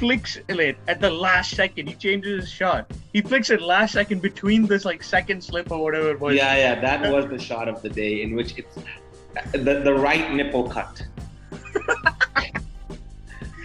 flicks 0.02 0.36
it 0.48 0.76
at 0.88 1.00
the 1.00 1.08
last 1.08 1.54
second. 1.54 1.86
He 1.86 1.94
changes 1.94 2.40
his 2.40 2.50
shot. 2.50 2.90
He 3.12 3.20
flicks 3.20 3.50
it 3.50 3.62
last 3.62 3.92
second 3.92 4.20
between 4.20 4.66
this 4.66 4.84
like 4.84 5.00
second 5.00 5.44
slip 5.44 5.70
or 5.70 5.80
whatever 5.80 6.10
it 6.10 6.18
was. 6.18 6.34
Yeah, 6.34 6.56
yeah, 6.56 6.80
that 6.80 7.12
was 7.12 7.28
the 7.30 7.38
shot 7.38 7.68
of 7.68 7.80
the 7.82 7.88
day 7.88 8.22
in 8.22 8.34
which 8.34 8.58
it's 8.58 8.76
the, 9.52 9.74
the 9.84 9.94
right 9.94 10.32
nipple 10.32 10.68
cut. 10.68 11.06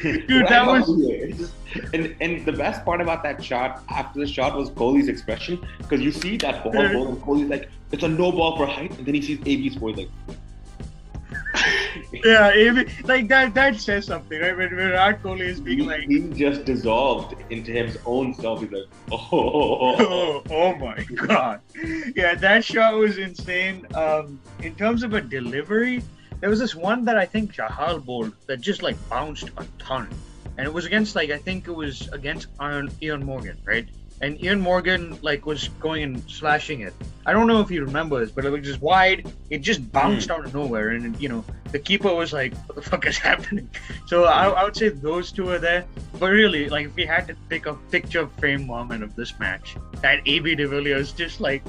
Dude, 0.03 0.48
that 0.48 0.67
was- 0.67 0.86
here. 0.96 1.34
And 1.94 2.15
and 2.22 2.46
the 2.46 2.53
best 2.53 2.84
part 2.86 3.01
about 3.01 3.22
that 3.24 3.44
shot 3.44 3.84
after 3.89 4.20
the 4.20 4.25
shot 4.27 4.56
was 4.56 4.70
Kohli's 4.72 5.10
expression 5.10 5.63
because 5.79 6.01
you 6.01 6.12
see 6.12 6.38
that 6.38 6.63
ball 6.63 6.72
go 6.72 7.08
and 7.10 7.17
Kohli's 7.22 7.50
like 7.50 7.70
it's 7.91 8.03
a 8.03 8.08
no 8.08 8.32
ball 8.32 8.58
for 8.58 8.65
height 8.65 8.98
and 8.98 9.06
then 9.06 9.13
he 9.13 9.22
sees 9.22 9.39
AB's 9.46 9.75
boy 9.75 9.91
like 9.91 10.10
yeah, 12.24 12.50
AB, 12.54 12.86
like 13.04 13.28
that 13.28 13.54
that 13.54 13.76
says 13.80 14.06
something, 14.06 14.40
right? 14.40 14.56
When 14.56 14.70
Virat 14.70 15.22
Kohli 15.22 15.42
is 15.42 15.60
being 15.60 15.80
he, 15.80 15.86
like 15.86 16.02
he 16.02 16.20
just 16.30 16.66
dissolved 16.66 17.36
into 17.50 17.72
his 17.72 17.98
own 18.06 18.34
self. 18.34 18.62
He's 18.62 18.72
like, 18.72 18.84
oh, 19.12 19.28
oh, 19.32 20.44
oh 20.50 20.76
my 20.76 21.04
god, 21.16 21.62
yeah, 22.16 22.36
that 22.36 22.64
shot 22.64 22.96
was 22.96 23.18
insane. 23.18 23.86
Um, 23.94 24.40
in 24.60 24.76
terms 24.76 25.04
of 25.04 25.14
a 25.14 25.22
delivery, 25.22 26.02
there 26.40 26.50
was 26.50 26.60
this 26.60 26.76
one 26.76 27.04
that 27.06 27.18
I 27.18 27.26
think 27.26 27.54
Chahal 27.54 28.04
bowled 28.04 28.34
that 28.48 28.62
just 28.62 28.84
like 28.84 28.96
bounced 29.10 29.50
a 29.58 29.66
ton, 29.78 30.10
and 30.58 30.66
it 30.66 30.74
was 30.74 30.86
against 30.86 31.16
like 31.16 31.30
I 31.30 31.38
think 31.38 31.68
it 31.68 31.76
was 31.76 32.08
against 32.14 32.56
Eoin, 32.58 32.90
Eoin 33.02 33.24
Morgan, 33.24 33.58
right? 33.66 33.88
And 34.22 34.40
Eoin 34.40 34.60
Morgan 34.60 35.18
like 35.22 35.46
was 35.46 35.68
going 35.80 36.04
and 36.04 36.30
slashing 36.30 36.82
it. 36.82 36.94
I 37.26 37.34
don't 37.34 37.46
know 37.46 37.62
if 37.62 37.70
you 37.70 37.84
remember 37.84 38.20
this, 38.20 38.32
but 38.32 38.46
it 38.46 38.50
was 38.50 38.66
just 38.66 38.82
wide. 38.82 39.32
It 39.50 39.60
just 39.60 39.92
bounced 39.92 40.30
mm. 40.30 40.32
out 40.32 40.46
of 40.46 40.54
nowhere, 40.56 40.90
and 40.90 41.20
you 41.22 41.30
know 41.30 41.44
the 41.72 41.80
keeper 41.80 42.14
was 42.14 42.34
like, 42.34 42.56
"What 42.68 42.76
the 42.76 42.82
fuck 42.82 43.06
is 43.06 43.18
happening?" 43.30 43.70
So 44.08 44.24
I, 44.24 44.48
I, 44.48 44.64
would 44.64 44.76
say 44.76 44.90
those 44.90 45.32
two 45.32 45.50
are 45.50 45.60
there. 45.60 45.86
But 46.20 46.32
really, 46.32 46.70
like 46.70 46.88
if 46.88 46.96
we 46.96 47.06
had 47.06 47.28
to 47.28 47.36
pick 47.50 47.68
a 47.68 47.76
picture 47.92 48.28
frame 48.40 48.66
moment 48.66 49.04
of 49.04 49.16
this 49.16 49.38
match, 49.40 49.76
that 50.02 50.22
AB 50.26 50.56
de 50.56 50.68
Villiers 50.68 51.12
just 51.12 51.40
like 51.40 51.64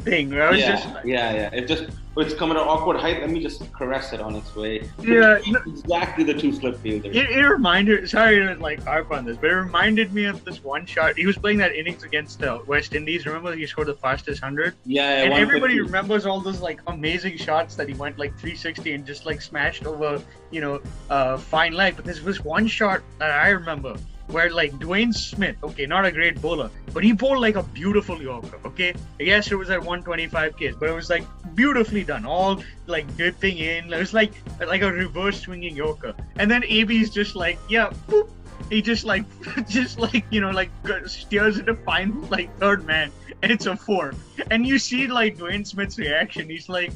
thing. 0.00 0.32
I 0.38 0.50
was 0.50 0.60
yeah, 0.60 0.70
just 0.70 0.94
like, 0.94 1.04
yeah, 1.04 1.32
yeah. 1.32 1.50
It 1.52 1.66
just 1.66 1.84
it's 2.16 2.34
coming 2.34 2.56
at 2.56 2.66
awkward 2.66 2.98
height. 2.98 3.20
Let 3.20 3.30
me 3.30 3.40
just 3.40 3.72
caress 3.72 4.12
it 4.12 4.20
on 4.20 4.34
its 4.34 4.54
way. 4.56 4.88
Yeah, 5.00 5.38
exactly 5.66 6.24
the 6.24 6.34
two 6.34 6.52
slip 6.52 6.78
fielders. 6.80 7.14
It, 7.14 7.30
it 7.30 7.42
reminded. 7.42 8.08
Sorry 8.08 8.38
to 8.40 8.54
like 8.56 8.82
harp 8.82 9.10
on 9.12 9.24
this, 9.24 9.36
but 9.36 9.50
it 9.50 9.54
reminded 9.54 10.12
me 10.12 10.24
of 10.24 10.44
this 10.44 10.62
one 10.62 10.84
shot. 10.86 11.16
He 11.16 11.26
was 11.26 11.36
playing 11.36 11.58
that 11.58 11.74
innings 11.74 12.02
against 12.02 12.40
the 12.40 12.62
West 12.66 12.94
Indies. 12.94 13.26
Remember, 13.26 13.54
he 13.54 13.66
scored 13.66 13.88
the 13.88 13.94
fastest 13.94 14.42
hundred. 14.42 14.74
Yeah, 14.84 15.22
and 15.22 15.32
everybody 15.32 15.80
remembers 15.80 16.26
all 16.26 16.40
those 16.40 16.60
like 16.60 16.80
amazing 16.86 17.36
shots 17.36 17.76
that 17.76 17.88
he 17.88 17.94
went 17.94 18.18
like 18.18 18.32
360 18.32 18.92
and 18.92 19.06
just 19.06 19.26
like 19.26 19.40
smashed 19.40 19.86
over, 19.86 20.22
you 20.50 20.60
know, 20.60 20.80
uh, 21.10 21.36
fine 21.36 21.72
leg. 21.72 21.96
But 21.96 22.04
this 22.04 22.22
was 22.22 22.42
one 22.44 22.66
shot 22.66 23.02
that 23.18 23.30
I 23.30 23.50
remember 23.50 23.96
where 24.28 24.50
like 24.50 24.72
Dwayne 24.72 25.14
Smith, 25.14 25.56
okay, 25.62 25.86
not 25.86 26.04
a 26.04 26.12
great 26.12 26.40
bowler, 26.40 26.70
but 26.92 27.02
he 27.02 27.12
bowled 27.12 27.40
like 27.40 27.56
a 27.56 27.62
beautiful 27.62 28.20
Yorker, 28.20 28.58
okay? 28.64 28.94
Yes, 29.18 29.50
it 29.50 29.56
was 29.56 29.70
at 29.70 29.78
125 29.78 30.56
Ks, 30.56 30.76
but 30.78 30.88
it 30.88 30.92
was 30.92 31.10
like 31.10 31.24
beautifully 31.54 32.04
done, 32.04 32.24
all 32.26 32.62
like 32.86 33.16
dipping 33.16 33.58
in. 33.58 33.92
It 33.92 33.98
was 33.98 34.14
like 34.14 34.32
like 34.60 34.82
a 34.82 34.92
reverse 34.92 35.40
swinging 35.40 35.74
Yorker. 35.76 36.14
And 36.38 36.50
then 36.50 36.64
AB's 36.64 37.10
just 37.10 37.34
like, 37.36 37.58
yeah, 37.68 37.90
boop. 38.08 38.28
He 38.70 38.82
just 38.82 39.04
like, 39.04 39.24
just 39.68 39.98
like 39.98 40.24
you 40.30 40.40
know, 40.40 40.50
like 40.50 40.70
steers 41.06 41.58
into 41.58 41.74
fine 41.74 42.28
like 42.28 42.54
third 42.58 42.86
man, 42.86 43.10
and 43.42 43.50
it's 43.50 43.66
a 43.66 43.76
four. 43.76 44.14
And 44.50 44.66
you 44.66 44.78
see 44.78 45.06
like 45.06 45.38
Dwayne 45.38 45.66
Smith's 45.66 45.98
reaction. 45.98 46.50
He's 46.50 46.68
like, 46.68 46.92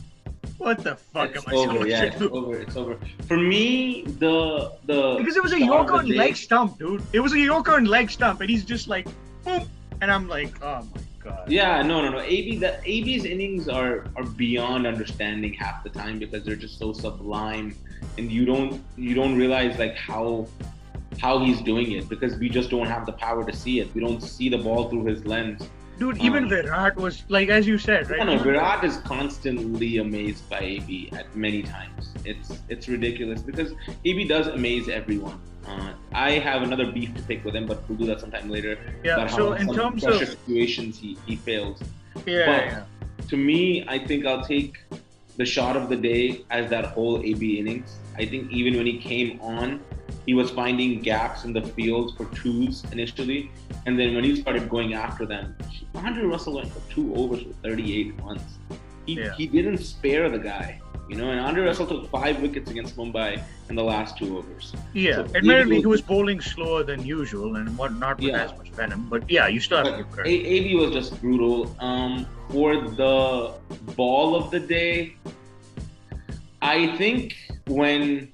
what 0.63 0.85
the 0.85 0.97
fuck 0.97 1.35
it's 1.35 1.47
am 1.47 1.53
I 1.53 1.57
over, 1.57 1.87
yeah, 1.87 2.03
It's 2.05 2.23
over. 2.23 2.61
It's 2.61 2.77
over. 2.77 2.99
For 3.27 3.37
me, 3.37 4.05
the 4.19 4.73
the 4.87 5.17
because 5.19 5.37
it 5.37 5.43
was 5.43 5.53
a 5.53 5.61
Yorker 5.61 5.95
on 5.95 6.09
leg 6.09 6.37
stump, 6.37 6.79
dude. 6.79 7.03
It 7.13 7.21
was 7.21 7.33
a 7.33 7.39
Yorker 7.39 7.73
on 7.73 7.85
leg 7.85 8.11
stump, 8.11 8.41
and 8.41 8.49
he's 8.49 8.65
just 8.65 8.89
like, 8.89 9.07
boom, 9.45 9.69
and 10.01 10.11
I'm 10.11 10.29
like, 10.29 10.63
oh 10.63 10.87
my 10.95 11.01
god. 11.23 11.51
Yeah, 11.51 11.83
no, 11.83 12.01
no, 12.03 12.11
no. 12.11 12.21
AB 12.21 12.59
the 12.59 12.81
AB's 12.85 13.25
innings 13.25 13.69
are 13.69 14.07
are 14.17 14.25
beyond 14.25 14.87
understanding 14.87 15.53
half 15.55 15.83
the 15.83 15.91
time 15.91 16.19
because 16.19 16.45
they're 16.45 16.57
just 16.57 16.79
so 16.79 16.93
sublime, 16.93 17.77
and 18.19 18.31
you 18.31 18.45
don't 18.45 18.83
you 18.97 19.15
don't 19.15 19.37
realize 19.37 19.79
like 19.79 19.97
how 19.97 20.47
how 21.19 21.39
he's 21.45 21.61
doing 21.61 21.93
it 21.93 22.09
because 22.09 22.37
we 22.37 22.49
just 22.49 22.71
don't 22.71 22.87
have 22.87 23.05
the 23.05 23.13
power 23.13 23.45
to 23.45 23.55
see 23.55 23.81
it. 23.81 23.93
We 23.95 24.01
don't 24.01 24.23
see 24.23 24.49
the 24.49 24.59
ball 24.59 24.89
through 24.89 25.05
his 25.05 25.27
lens. 25.27 25.69
Dude, 25.99 26.19
even 26.19 26.45
um, 26.45 26.49
Virat 26.49 26.97
was 26.97 27.23
like, 27.29 27.49
as 27.49 27.67
you 27.67 27.79
said, 27.79 28.11
right? 28.11 28.19
No, 28.19 28.37
no, 28.37 28.43
Virat 28.43 28.83
is 28.85 28.97
constantly 28.99 29.99
amazed 29.99 30.49
by 30.49 30.61
AB 30.61 31.11
at 31.13 31.35
many 31.37 31.63
times. 31.63 32.13
It's 32.25 32.59
it's 32.69 32.89
ridiculous 32.89 33.43
because 33.43 33.73
AB 34.05 34.27
does 34.27 34.47
amaze 34.47 34.89
everyone. 34.89 35.39
Uh, 35.67 35.93
I 36.13 36.33
have 36.33 36.63
another 36.63 36.91
beef 36.91 37.15
to 37.15 37.23
pick 37.23 37.45
with 37.45 37.55
him, 37.55 37.67
but 37.67 37.89
we'll 37.89 37.99
do 37.99 38.07
that 38.07 38.21
sometime 38.21 38.51
later. 38.51 38.79
Yeah. 39.05 39.27
So 39.29 39.53
in 39.53 39.73
terms 39.73 40.05
of 40.05 40.17
situations, 40.17 40.99
he 40.99 41.19
he 41.27 41.37
fails. 41.37 41.81
Yeah, 42.27 42.47
but 42.47 42.65
yeah. 42.65 42.85
To 43.29 43.37
me, 43.37 43.85
I 43.87 43.99
think 43.99 44.27
I'll 44.27 44.45
take 44.45 44.79
the 45.37 45.45
shot 45.45 45.77
of 45.77 45.89
the 45.89 45.97
day 45.97 46.45
as 46.51 46.69
that 46.71 46.87
whole 46.87 47.23
AB 47.23 47.59
innings. 47.59 47.97
I 48.17 48.27
think 48.27 48.51
even 48.51 48.77
when 48.77 48.87
he 48.87 48.99
came 48.99 49.41
on, 49.41 49.81
he 50.27 50.35
was 50.35 50.51
finding 50.51 51.01
gaps 51.01 51.45
in 51.45 51.53
the 51.53 51.63
field 51.63 52.17
for 52.17 52.27
twos 52.37 52.85
initially, 52.93 53.51
and 53.87 53.99
then 53.99 54.15
when 54.15 54.25
he 54.25 54.37
started 54.37 54.69
going 54.69 54.95
after 54.95 55.27
them, 55.27 55.57
Andre 55.95 56.25
Russell 56.25 56.55
went 56.57 56.69
for 56.73 56.81
two 56.93 57.15
overs 57.15 57.43
for 57.43 57.53
38 57.63 58.15
runs. 58.23 58.43
He, 59.07 59.15
yeah. 59.15 59.35
he 59.35 59.47
didn't 59.47 59.79
spare 59.79 60.29
the 60.31 60.39
guy, 60.39 60.81
you 61.09 61.17
know. 61.17 61.31
And 61.31 61.41
Andre 61.41 61.65
Russell 61.65 61.87
took 61.87 62.09
five 62.09 62.41
wickets 62.41 62.71
against 62.71 62.97
Mumbai 62.97 63.43
in 63.69 63.75
the 63.75 63.83
last 63.83 64.17
two 64.17 64.39
overs. 64.39 64.73
Yeah, 64.95 65.17
so 65.17 65.29
admittedly, 65.35 65.81
he 65.81 65.87
was 65.87 66.01
bowling 66.01 66.41
slower 66.41 66.85
than 66.85 67.05
usual 67.05 67.57
and 67.57 67.77
what 67.77 67.95
not 67.95 68.19
with 68.19 68.29
yeah. 68.29 68.45
as 68.45 68.57
much 68.57 68.71
venom. 68.71 69.09
But 69.11 69.29
yeah, 69.29 69.49
you 69.49 69.59
still 69.59 69.79
have 69.79 69.87
to 69.87 69.97
give 69.97 70.11
credit. 70.13 70.31
AB 70.31 70.77
was 70.77 70.93
just 70.93 71.21
brutal. 71.21 71.75
Um, 71.81 72.27
for 72.51 72.77
the 72.77 73.55
ball 73.97 74.37
of 74.37 74.53
the 74.53 74.61
day, 74.61 75.17
I 76.61 76.97
think 76.97 77.35
when 77.67 78.31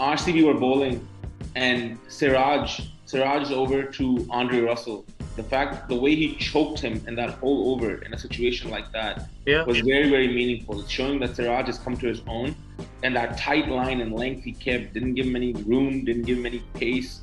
RCB 0.00 0.46
were 0.46 0.54
bowling 0.54 1.06
and 1.54 1.98
Siraj 2.08 2.80
Siraj 3.04 3.50
over 3.50 3.82
to 3.82 4.26
Andre 4.30 4.60
Russell. 4.60 5.04
The 5.36 5.42
fact, 5.42 5.88
the 5.88 5.96
way 5.96 6.14
he 6.14 6.36
choked 6.36 6.78
him 6.78 7.02
in 7.08 7.16
that 7.16 7.30
whole 7.30 7.72
over 7.72 8.02
in 8.02 8.14
a 8.14 8.18
situation 8.18 8.70
like 8.70 8.92
that 8.92 9.28
yeah. 9.46 9.64
was 9.64 9.80
very, 9.80 10.08
very 10.08 10.28
meaningful. 10.28 10.80
It's 10.80 10.90
showing 10.90 11.18
that 11.20 11.34
Siraj 11.34 11.66
has 11.66 11.78
come 11.78 11.96
to 11.96 12.06
his 12.06 12.22
own, 12.28 12.54
and 13.02 13.14
that 13.16 13.36
tight 13.36 13.68
line 13.68 14.00
and 14.00 14.12
length 14.12 14.44
he 14.44 14.52
kept 14.52 14.94
didn't 14.94 15.14
give 15.14 15.26
him 15.26 15.36
any 15.36 15.52
room, 15.52 16.04
didn't 16.04 16.22
give 16.22 16.38
him 16.38 16.46
any 16.46 16.60
pace. 16.74 17.20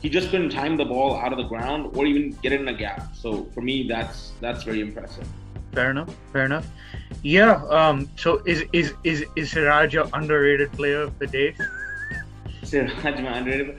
He 0.00 0.08
just 0.08 0.30
couldn't 0.30 0.50
time 0.50 0.76
the 0.76 0.84
ball 0.84 1.16
out 1.16 1.32
of 1.32 1.38
the 1.38 1.44
ground 1.44 1.96
or 1.96 2.06
even 2.06 2.30
get 2.42 2.52
it 2.52 2.60
in 2.60 2.68
a 2.68 2.74
gap. 2.74 3.14
So 3.14 3.44
for 3.54 3.60
me, 3.60 3.86
that's 3.86 4.32
that's 4.40 4.62
very 4.62 4.80
impressive. 4.80 5.28
Fair 5.72 5.90
enough. 5.90 6.14
Fair 6.32 6.46
enough. 6.46 6.66
Yeah. 7.22 7.62
Um. 7.66 8.08
So 8.16 8.42
is 8.46 8.64
is 8.72 8.94
is 9.04 9.26
is 9.36 9.50
Siraj 9.50 9.92
your 9.92 10.08
underrated 10.12 10.72
player 10.72 11.02
of 11.02 11.18
the 11.18 11.26
day? 11.26 11.54
Siraj, 12.66 13.20
my 13.20 13.38
underrated. 13.38 13.78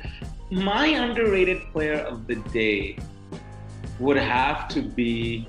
My 0.49 0.87
underrated 0.87 1.61
player 1.73 1.99
of 1.99 2.25
the 2.25 2.35
day 2.35 2.97
would 3.99 4.17
have 4.17 4.69
to 4.69 4.81
be. 4.81 5.47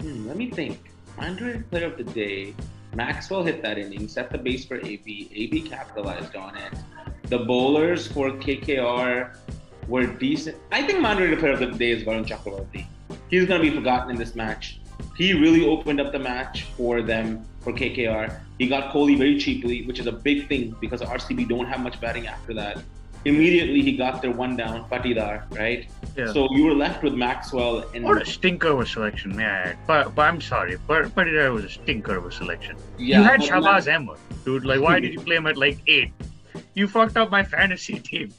Hmm, 0.00 0.26
let 0.26 0.36
me 0.36 0.50
think. 0.50 0.90
My 1.16 1.26
underrated 1.26 1.70
player 1.70 1.86
of 1.86 1.96
the 1.96 2.04
day. 2.04 2.54
Maxwell 2.94 3.44
hit 3.44 3.62
that 3.62 3.78
inning, 3.78 4.08
set 4.08 4.30
the 4.30 4.38
base 4.38 4.64
for 4.64 4.84
AB. 4.84 5.30
AB 5.32 5.60
capitalized 5.62 6.34
on 6.34 6.56
it. 6.56 6.74
The 7.28 7.38
bowlers 7.38 8.08
for 8.08 8.30
KKR 8.30 9.36
were 9.86 10.06
decent. 10.06 10.56
I 10.72 10.82
think 10.82 10.98
my 11.00 11.12
underrated 11.12 11.38
player 11.38 11.52
of 11.52 11.60
the 11.60 11.66
day 11.66 11.92
is 11.92 12.02
Varun 12.02 12.26
Chakravarti. 12.26 12.86
He's 13.28 13.46
going 13.46 13.62
to 13.62 13.70
be 13.70 13.74
forgotten 13.74 14.10
in 14.10 14.16
this 14.16 14.34
match. 14.34 14.80
He 15.16 15.32
really 15.32 15.64
opened 15.64 16.00
up 16.00 16.10
the 16.10 16.18
match 16.18 16.64
for 16.76 17.02
them 17.02 17.46
for 17.60 17.72
KKR. 17.72 18.40
He 18.58 18.66
got 18.66 18.92
Kohli 18.92 19.16
very 19.16 19.38
cheaply, 19.38 19.84
which 19.86 19.98
is 19.98 20.06
a 20.06 20.12
big 20.12 20.48
thing 20.48 20.74
because 20.80 21.00
RCB 21.00 21.48
don't 21.48 21.66
have 21.66 21.80
much 21.80 22.00
batting 22.00 22.26
after 22.26 22.54
that. 22.54 22.82
Immediately 23.26 23.82
he 23.82 23.96
got 23.98 24.22
their 24.22 24.30
one 24.30 24.56
down, 24.56 24.88
Patidar, 24.88 25.44
right? 25.54 25.86
Yeah. 26.16 26.32
So 26.32 26.48
you 26.52 26.64
were 26.64 26.74
left 26.74 27.02
with 27.02 27.12
Maxwell 27.12 27.84
and 27.94 28.02
What 28.02 28.22
a 28.22 28.24
stinker 28.24 28.68
of 28.68 28.80
a 28.80 28.86
selection, 28.86 29.36
may 29.36 29.44
I 29.44 29.48
add. 29.48 29.78
But, 29.86 30.14
but 30.14 30.22
I'm 30.22 30.40
sorry, 30.40 30.78
but 30.86 31.04
Patidar 31.14 31.52
was 31.52 31.64
a 31.64 31.68
stinker 31.68 32.16
of 32.16 32.24
a 32.24 32.32
selection. 32.32 32.76
Yeah, 32.98 33.18
you 33.18 33.24
had 33.24 33.40
Shahbaz 33.40 33.94
Ahmed, 33.94 34.16
dude. 34.46 34.64
Like 34.64 34.80
why 34.80 35.00
did 35.00 35.12
you 35.12 35.20
play 35.20 35.36
him 35.36 35.46
at 35.46 35.58
like 35.58 35.78
eight? 35.86 36.12
You 36.74 36.88
fucked 36.88 37.18
up 37.18 37.30
my 37.30 37.42
fantasy 37.56 38.00
team. 38.00 38.32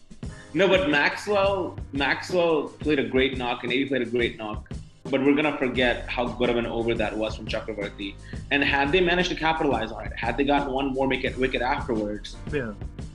No, 0.54 0.68
but 0.68 0.90
Maxwell 0.90 1.78
Maxwell 1.94 2.64
played 2.80 3.00
a 3.00 3.08
great 3.08 3.38
knock 3.38 3.64
and 3.64 3.72
80 3.72 3.86
played 3.86 4.02
a 4.02 4.06
great 4.06 4.38
knock 4.38 4.70
but 5.12 5.24
we're 5.24 5.36
gonna 5.36 5.58
forget 5.58 6.08
how 6.10 6.26
good 6.26 6.50
of 6.50 6.58
an 6.58 6.66
over 6.66 6.96
that 6.96 7.16
was 7.16 7.36
from 7.36 7.46
Chakravarti. 7.46 8.16
And 8.50 8.64
had 8.64 8.92
they 8.92 9.02
managed 9.02 9.30
to 9.30 9.36
capitalize 9.36 9.92
on 9.92 10.06
it, 10.06 10.14
had 10.16 10.38
they 10.38 10.46
gotten 10.46 10.72
one 10.72 10.94
more 10.94 11.08
wicket, 11.08 11.38
wicket 11.38 11.62
afterwards, 11.62 12.38
yeah. 12.52 12.72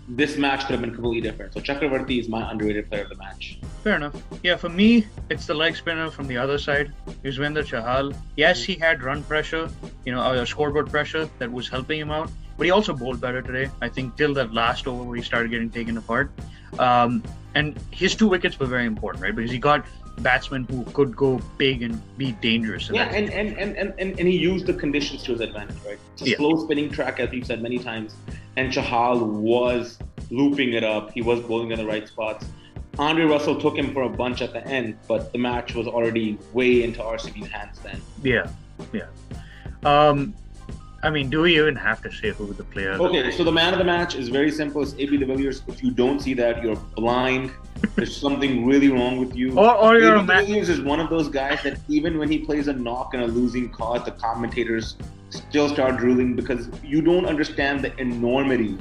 this 0.08 0.36
match 0.36 0.66
could 0.66 0.72
have 0.72 0.82
been 0.82 0.94
completely 0.94 1.22
different. 1.22 1.54
So 1.54 1.60
Chakravarti 1.60 2.20
is 2.20 2.28
my 2.28 2.48
underrated 2.50 2.88
player 2.90 3.04
of 3.04 3.08
the 3.08 3.16
match. 3.16 3.58
Fair 3.82 3.96
enough. 3.96 4.14
Yeah, 4.42 4.56
for 4.56 4.68
me, 4.68 5.06
it's 5.30 5.46
the 5.46 5.54
leg 5.54 5.74
spinner 5.74 6.10
from 6.10 6.28
the 6.28 6.36
other 6.36 6.58
side, 6.58 6.92
Yuzvendra 7.24 7.64
Chahal. 7.64 8.14
Yes, 8.36 8.62
he 8.62 8.74
had 8.74 9.02
run 9.02 9.22
pressure, 9.24 9.68
you 10.04 10.12
know, 10.12 10.20
uh, 10.20 10.44
scoreboard 10.44 10.90
pressure 10.90 11.28
that 11.38 11.50
was 11.50 11.68
helping 11.68 11.98
him 11.98 12.10
out, 12.10 12.30
but 12.58 12.66
he 12.66 12.70
also 12.70 12.92
bowled 12.92 13.20
better 13.20 13.40
today. 13.40 13.70
I 13.80 13.88
think 13.88 14.16
till 14.16 14.34
that 14.34 14.52
last 14.52 14.86
over 14.86 15.02
where 15.02 15.16
he 15.16 15.22
started 15.22 15.50
getting 15.50 15.70
taken 15.70 15.96
apart. 15.96 16.30
Um, 16.78 17.22
and 17.54 17.78
his 17.90 18.14
two 18.14 18.28
wickets 18.28 18.58
were 18.60 18.66
very 18.66 18.84
important, 18.84 19.22
right? 19.22 19.34
Because 19.34 19.50
he 19.50 19.58
got 19.58 19.86
batsman 20.18 20.64
who 20.64 20.84
could 20.92 21.14
go 21.16 21.40
big 21.58 21.82
and 21.82 22.00
be 22.16 22.32
dangerous. 22.32 22.90
Yeah, 22.92 23.04
and, 23.04 23.30
and, 23.30 23.56
and, 23.58 23.76
and, 23.76 23.94
and, 23.98 24.28
he 24.28 24.36
used 24.36 24.66
the 24.66 24.74
conditions 24.74 25.22
to 25.24 25.32
his 25.32 25.40
advantage, 25.40 25.76
right? 25.86 25.98
It's 26.14 26.22
a 26.22 26.30
yeah. 26.30 26.36
slow 26.36 26.56
spinning 26.64 26.90
track, 26.90 27.20
as 27.20 27.30
we've 27.30 27.46
said 27.46 27.62
many 27.62 27.78
times. 27.78 28.14
And 28.56 28.72
Chahal 28.72 29.26
was 29.26 29.98
looping 30.30 30.72
it 30.72 30.84
up. 30.84 31.12
He 31.12 31.22
was 31.22 31.40
bowling 31.40 31.70
in 31.70 31.78
the 31.78 31.86
right 31.86 32.06
spots. 32.08 32.46
Andre 32.98 33.24
Russell 33.24 33.60
took 33.60 33.76
him 33.76 33.92
for 33.92 34.02
a 34.02 34.08
bunch 34.08 34.40
at 34.40 34.52
the 34.52 34.66
end, 34.66 34.98
but 35.06 35.32
the 35.32 35.38
match 35.38 35.74
was 35.74 35.86
already 35.86 36.38
way 36.52 36.82
into 36.82 37.00
RCB's 37.00 37.48
hands 37.48 37.78
then. 37.80 38.00
Yeah, 38.22 38.48
yeah. 38.92 39.08
Um, 39.84 40.34
I 41.02 41.10
mean, 41.10 41.28
do 41.28 41.42
we 41.42 41.58
even 41.58 41.76
have 41.76 42.02
to 42.02 42.12
say 42.12 42.30
who 42.30 42.52
the 42.54 42.64
player? 42.64 42.92
Okay, 42.92 43.30
so 43.30 43.44
the 43.44 43.52
man 43.52 43.74
of 43.74 43.78
the 43.78 43.84
match 43.84 44.14
is 44.14 44.28
very 44.28 44.50
simple. 44.50 44.82
It's 44.82 44.94
AB 44.94 45.18
de 45.18 45.26
Villiers. 45.26 45.62
If 45.68 45.82
you 45.82 45.90
don't 45.90 46.20
see 46.20 46.34
that, 46.34 46.62
you're 46.62 46.76
blind. 46.96 47.52
There's 47.94 48.16
something 48.16 48.66
really 48.66 48.88
wrong 48.88 49.18
with 49.18 49.34
you. 49.34 49.58
Or, 49.58 49.74
or 49.74 49.98
you're 49.98 50.16
AB 50.16 50.18
a 50.18 50.22
de 50.22 50.26
man. 50.26 50.46
Villiers 50.46 50.68
is 50.68 50.80
one 50.80 51.00
of 51.00 51.10
those 51.10 51.28
guys 51.28 51.62
that 51.62 51.78
even 51.88 52.18
when 52.18 52.30
he 52.30 52.38
plays 52.38 52.68
a 52.68 52.72
knock 52.72 53.14
and 53.14 53.22
a 53.22 53.26
losing 53.26 53.70
cause, 53.70 54.04
the 54.04 54.12
commentators 54.12 54.96
still 55.30 55.68
start 55.68 55.96
drooling 55.96 56.36
because 56.36 56.68
you 56.82 57.02
don't 57.02 57.26
understand 57.26 57.82
the 57.82 57.96
enormity 57.98 58.76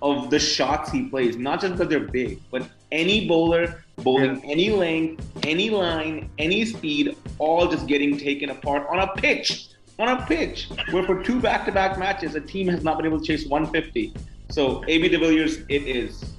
of 0.00 0.30
the 0.30 0.38
shots 0.38 0.90
he 0.90 1.04
plays. 1.08 1.36
Not 1.36 1.60
just 1.60 1.74
because 1.74 1.88
they're 1.88 2.00
big, 2.00 2.40
but 2.50 2.68
any 2.90 3.28
bowler 3.28 3.82
bowling 3.98 4.42
any 4.44 4.70
length, 4.70 5.24
any 5.44 5.70
line, 5.70 6.30
any 6.38 6.64
speed, 6.64 7.16
all 7.38 7.68
just 7.68 7.86
getting 7.86 8.18
taken 8.18 8.50
apart 8.50 8.86
on 8.90 9.00
a 9.00 9.06
pitch. 9.14 9.68
On 9.98 10.08
a 10.08 10.26
pitch, 10.26 10.68
where 10.90 11.04
for 11.04 11.22
two 11.22 11.38
back-to-back 11.38 11.98
matches, 11.98 12.34
a 12.34 12.40
team 12.40 12.66
has 12.68 12.82
not 12.82 12.96
been 12.96 13.06
able 13.06 13.20
to 13.20 13.24
chase 13.24 13.46
150. 13.46 14.14
So 14.50 14.82
AB 14.88 15.08
de 15.10 15.18
Villiers, 15.18 15.58
it 15.68 15.82
is. 15.82 16.34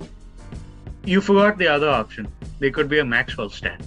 You 1.06 1.22
forgot 1.22 1.58
the 1.58 1.68
other 1.68 1.90
option. 1.90 2.28
They 2.60 2.72
could 2.72 2.88
be 2.88 3.00
a 3.00 3.06
Maxwell 3.06 3.50
stand. 3.50 3.86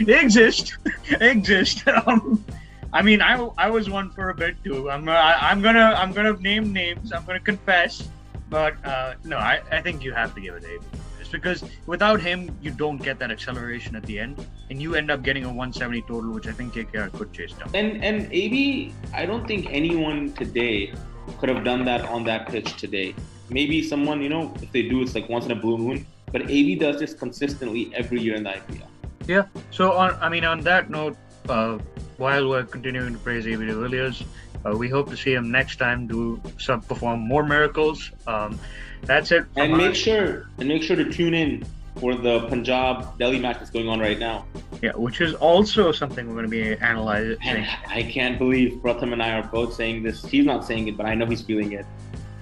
they 0.00 0.20
exist. 0.20 0.76
they 1.18 1.30
exist. 1.30 1.84
Um, 2.06 2.44
I 2.92 3.02
mean, 3.02 3.22
I, 3.22 3.36
I 3.56 3.70
was 3.70 3.88
one 3.88 4.10
for 4.10 4.30
a 4.30 4.34
bit 4.34 4.56
too. 4.64 4.90
I'm 4.90 5.08
I, 5.08 5.36
I'm 5.40 5.62
gonna 5.62 5.94
I'm 5.96 6.12
gonna 6.12 6.32
name 6.38 6.72
names. 6.72 7.12
I'm 7.12 7.24
gonna 7.24 7.38
confess, 7.38 8.08
but 8.48 8.74
uh, 8.84 9.14
no, 9.24 9.36
I, 9.36 9.62
I 9.70 9.80
think 9.80 10.02
you 10.02 10.12
have 10.12 10.34
to 10.34 10.40
give 10.40 10.54
it 10.56 10.62
to. 10.62 10.80
Just 11.20 11.30
because 11.30 11.62
without 11.86 12.20
him, 12.20 12.56
you 12.60 12.72
don't 12.72 12.96
get 12.96 13.20
that 13.20 13.30
acceleration 13.30 13.94
at 13.94 14.02
the 14.04 14.18
end, 14.18 14.44
and 14.70 14.82
you 14.82 14.96
end 14.96 15.10
up 15.10 15.22
getting 15.22 15.44
a 15.44 15.48
170 15.48 16.02
total, 16.02 16.32
which 16.32 16.48
I 16.48 16.52
think 16.52 16.74
KKR 16.74 17.12
could 17.12 17.32
chase 17.32 17.52
down. 17.52 17.70
And 17.74 18.02
and 18.02 18.26
AB, 18.32 18.92
I 19.14 19.24
don't 19.24 19.46
think 19.46 19.68
anyone 19.70 20.32
today 20.32 20.92
could 21.38 21.48
have 21.48 21.62
done 21.62 21.84
that 21.84 22.06
on 22.06 22.24
that 22.24 22.48
pitch 22.48 22.76
today. 22.76 23.14
Maybe 23.50 23.82
someone, 23.82 24.22
you 24.22 24.28
know, 24.28 24.54
if 24.62 24.70
they 24.72 24.82
do, 24.82 25.02
it's 25.02 25.14
like 25.14 25.28
once 25.28 25.44
in 25.44 25.50
a 25.50 25.56
blue 25.56 25.76
moon. 25.76 26.06
But 26.32 26.48
AB 26.48 26.76
does 26.76 27.00
this 27.00 27.12
consistently 27.12 27.92
every 27.94 28.20
year 28.20 28.36
in 28.36 28.44
the 28.44 28.50
IPL. 28.50 28.86
Yeah. 29.26 29.46
So 29.70 29.92
on, 29.92 30.14
I 30.20 30.28
mean, 30.28 30.44
on 30.44 30.60
that 30.60 30.90
note, 30.90 31.16
uh, 31.48 31.78
while 32.16 32.48
we're 32.48 32.64
continuing 32.64 33.12
to 33.12 33.18
praise 33.18 33.46
AB 33.46 33.66
de 33.66 33.74
Villiers, 33.74 34.22
uh, 34.64 34.76
we 34.76 34.88
hope 34.88 35.10
to 35.10 35.16
see 35.16 35.32
him 35.32 35.50
next 35.50 35.76
time 35.76 36.06
do 36.06 36.40
some 36.58 36.80
perform 36.82 37.20
more 37.20 37.44
miracles. 37.44 38.10
Um, 38.26 38.58
that's 39.02 39.32
it. 39.32 39.46
And 39.56 39.76
make 39.76 39.92
us. 39.92 39.96
sure 39.96 40.48
and 40.58 40.68
make 40.68 40.82
sure 40.82 40.96
to 40.96 41.10
tune 41.10 41.34
in 41.34 41.64
for 41.96 42.14
the 42.14 42.46
Punjab 42.48 43.18
Delhi 43.18 43.38
match 43.38 43.58
that's 43.58 43.70
going 43.70 43.88
on 43.88 44.00
right 44.00 44.18
now. 44.18 44.46
Yeah, 44.82 44.92
which 44.92 45.20
is 45.20 45.34
also 45.34 45.92
something 45.92 46.26
we're 46.26 46.34
going 46.34 46.44
to 46.44 46.50
be 46.50 46.76
analyzing. 46.76 47.36
And 47.42 47.66
I 47.88 48.02
can't 48.02 48.38
believe 48.38 48.80
Pratham 48.82 49.12
and 49.12 49.22
I 49.22 49.38
are 49.38 49.42
both 49.42 49.74
saying 49.74 50.02
this. 50.02 50.24
He's 50.24 50.46
not 50.46 50.64
saying 50.64 50.88
it, 50.88 50.96
but 50.96 51.06
I 51.06 51.14
know 51.14 51.26
he's 51.26 51.42
feeling 51.42 51.72
it. 51.72 51.86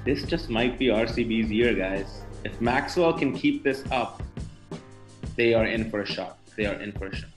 This 0.07 0.23
just 0.23 0.49
might 0.49 0.77
be 0.77 0.87
RCB's 0.87 1.49
year, 1.49 1.73
guys. 1.73 2.21
If 2.43 2.59
Maxwell 2.59 3.13
can 3.13 3.33
keep 3.33 3.63
this 3.63 3.83
up, 3.91 4.21
they 5.35 5.53
are 5.53 5.65
in 5.65 5.89
for 5.89 6.01
a 6.01 6.05
shot. 6.05 6.37
They 6.57 6.65
are 6.65 6.75
in 6.75 6.91
for 6.91 7.07
a 7.07 7.15
shot. 7.15 7.29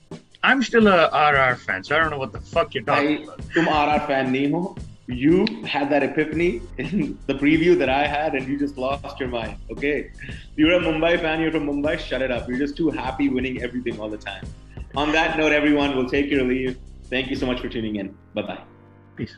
I'm 0.43 0.61
still 0.63 0.87
a 0.87 1.07
RR 1.07 1.55
fan, 1.55 1.83
so 1.83 1.95
I 1.95 1.99
don't 1.99 2.09
know 2.09 2.17
what 2.17 2.31
the 2.31 2.41
fuck 2.41 2.73
you're 2.73 2.83
talking 2.83 3.19
I, 3.19 3.23
about. 3.23 3.39
तुम 3.55 3.65
RR 3.67 4.07
fan 4.07 4.31
नहीं 4.31 4.51
हो. 4.51 4.77
You 5.07 5.45
had 5.65 5.89
that 5.89 6.03
epiphany 6.03 6.61
in 6.77 7.17
the 7.27 7.33
preview 7.33 7.77
that 7.77 7.89
I 7.89 8.05
had, 8.05 8.35
and 8.35 8.47
you 8.47 8.59
just 8.59 8.77
lost 8.77 9.19
your 9.19 9.29
mind. 9.29 9.57
Okay, 9.71 10.11
you're 10.57 10.73
a 10.73 10.79
Mumbai 10.79 11.19
fan. 11.21 11.39
You're 11.39 11.51
from 11.51 11.67
Mumbai. 11.67 11.97
Shut 11.97 12.21
it 12.21 12.31
up. 12.31 12.49
You're 12.49 12.59
just 12.59 12.75
too 12.75 12.89
happy 12.89 13.29
winning 13.29 13.61
everything 13.61 13.99
all 13.99 14.09
the 14.09 14.17
time. 14.17 14.45
On 14.95 15.11
that 15.13 15.37
note, 15.37 15.53
everyone, 15.53 15.95
we'll 15.95 16.09
take 16.09 16.29
your 16.29 16.43
leave. 16.43 16.77
Thank 17.05 17.29
you 17.29 17.37
so 17.37 17.45
much 17.45 17.61
for 17.61 17.69
tuning 17.69 17.95
in. 17.95 18.15
Bye 18.33 18.41
bye. 18.41 18.59
Peace. 19.15 19.37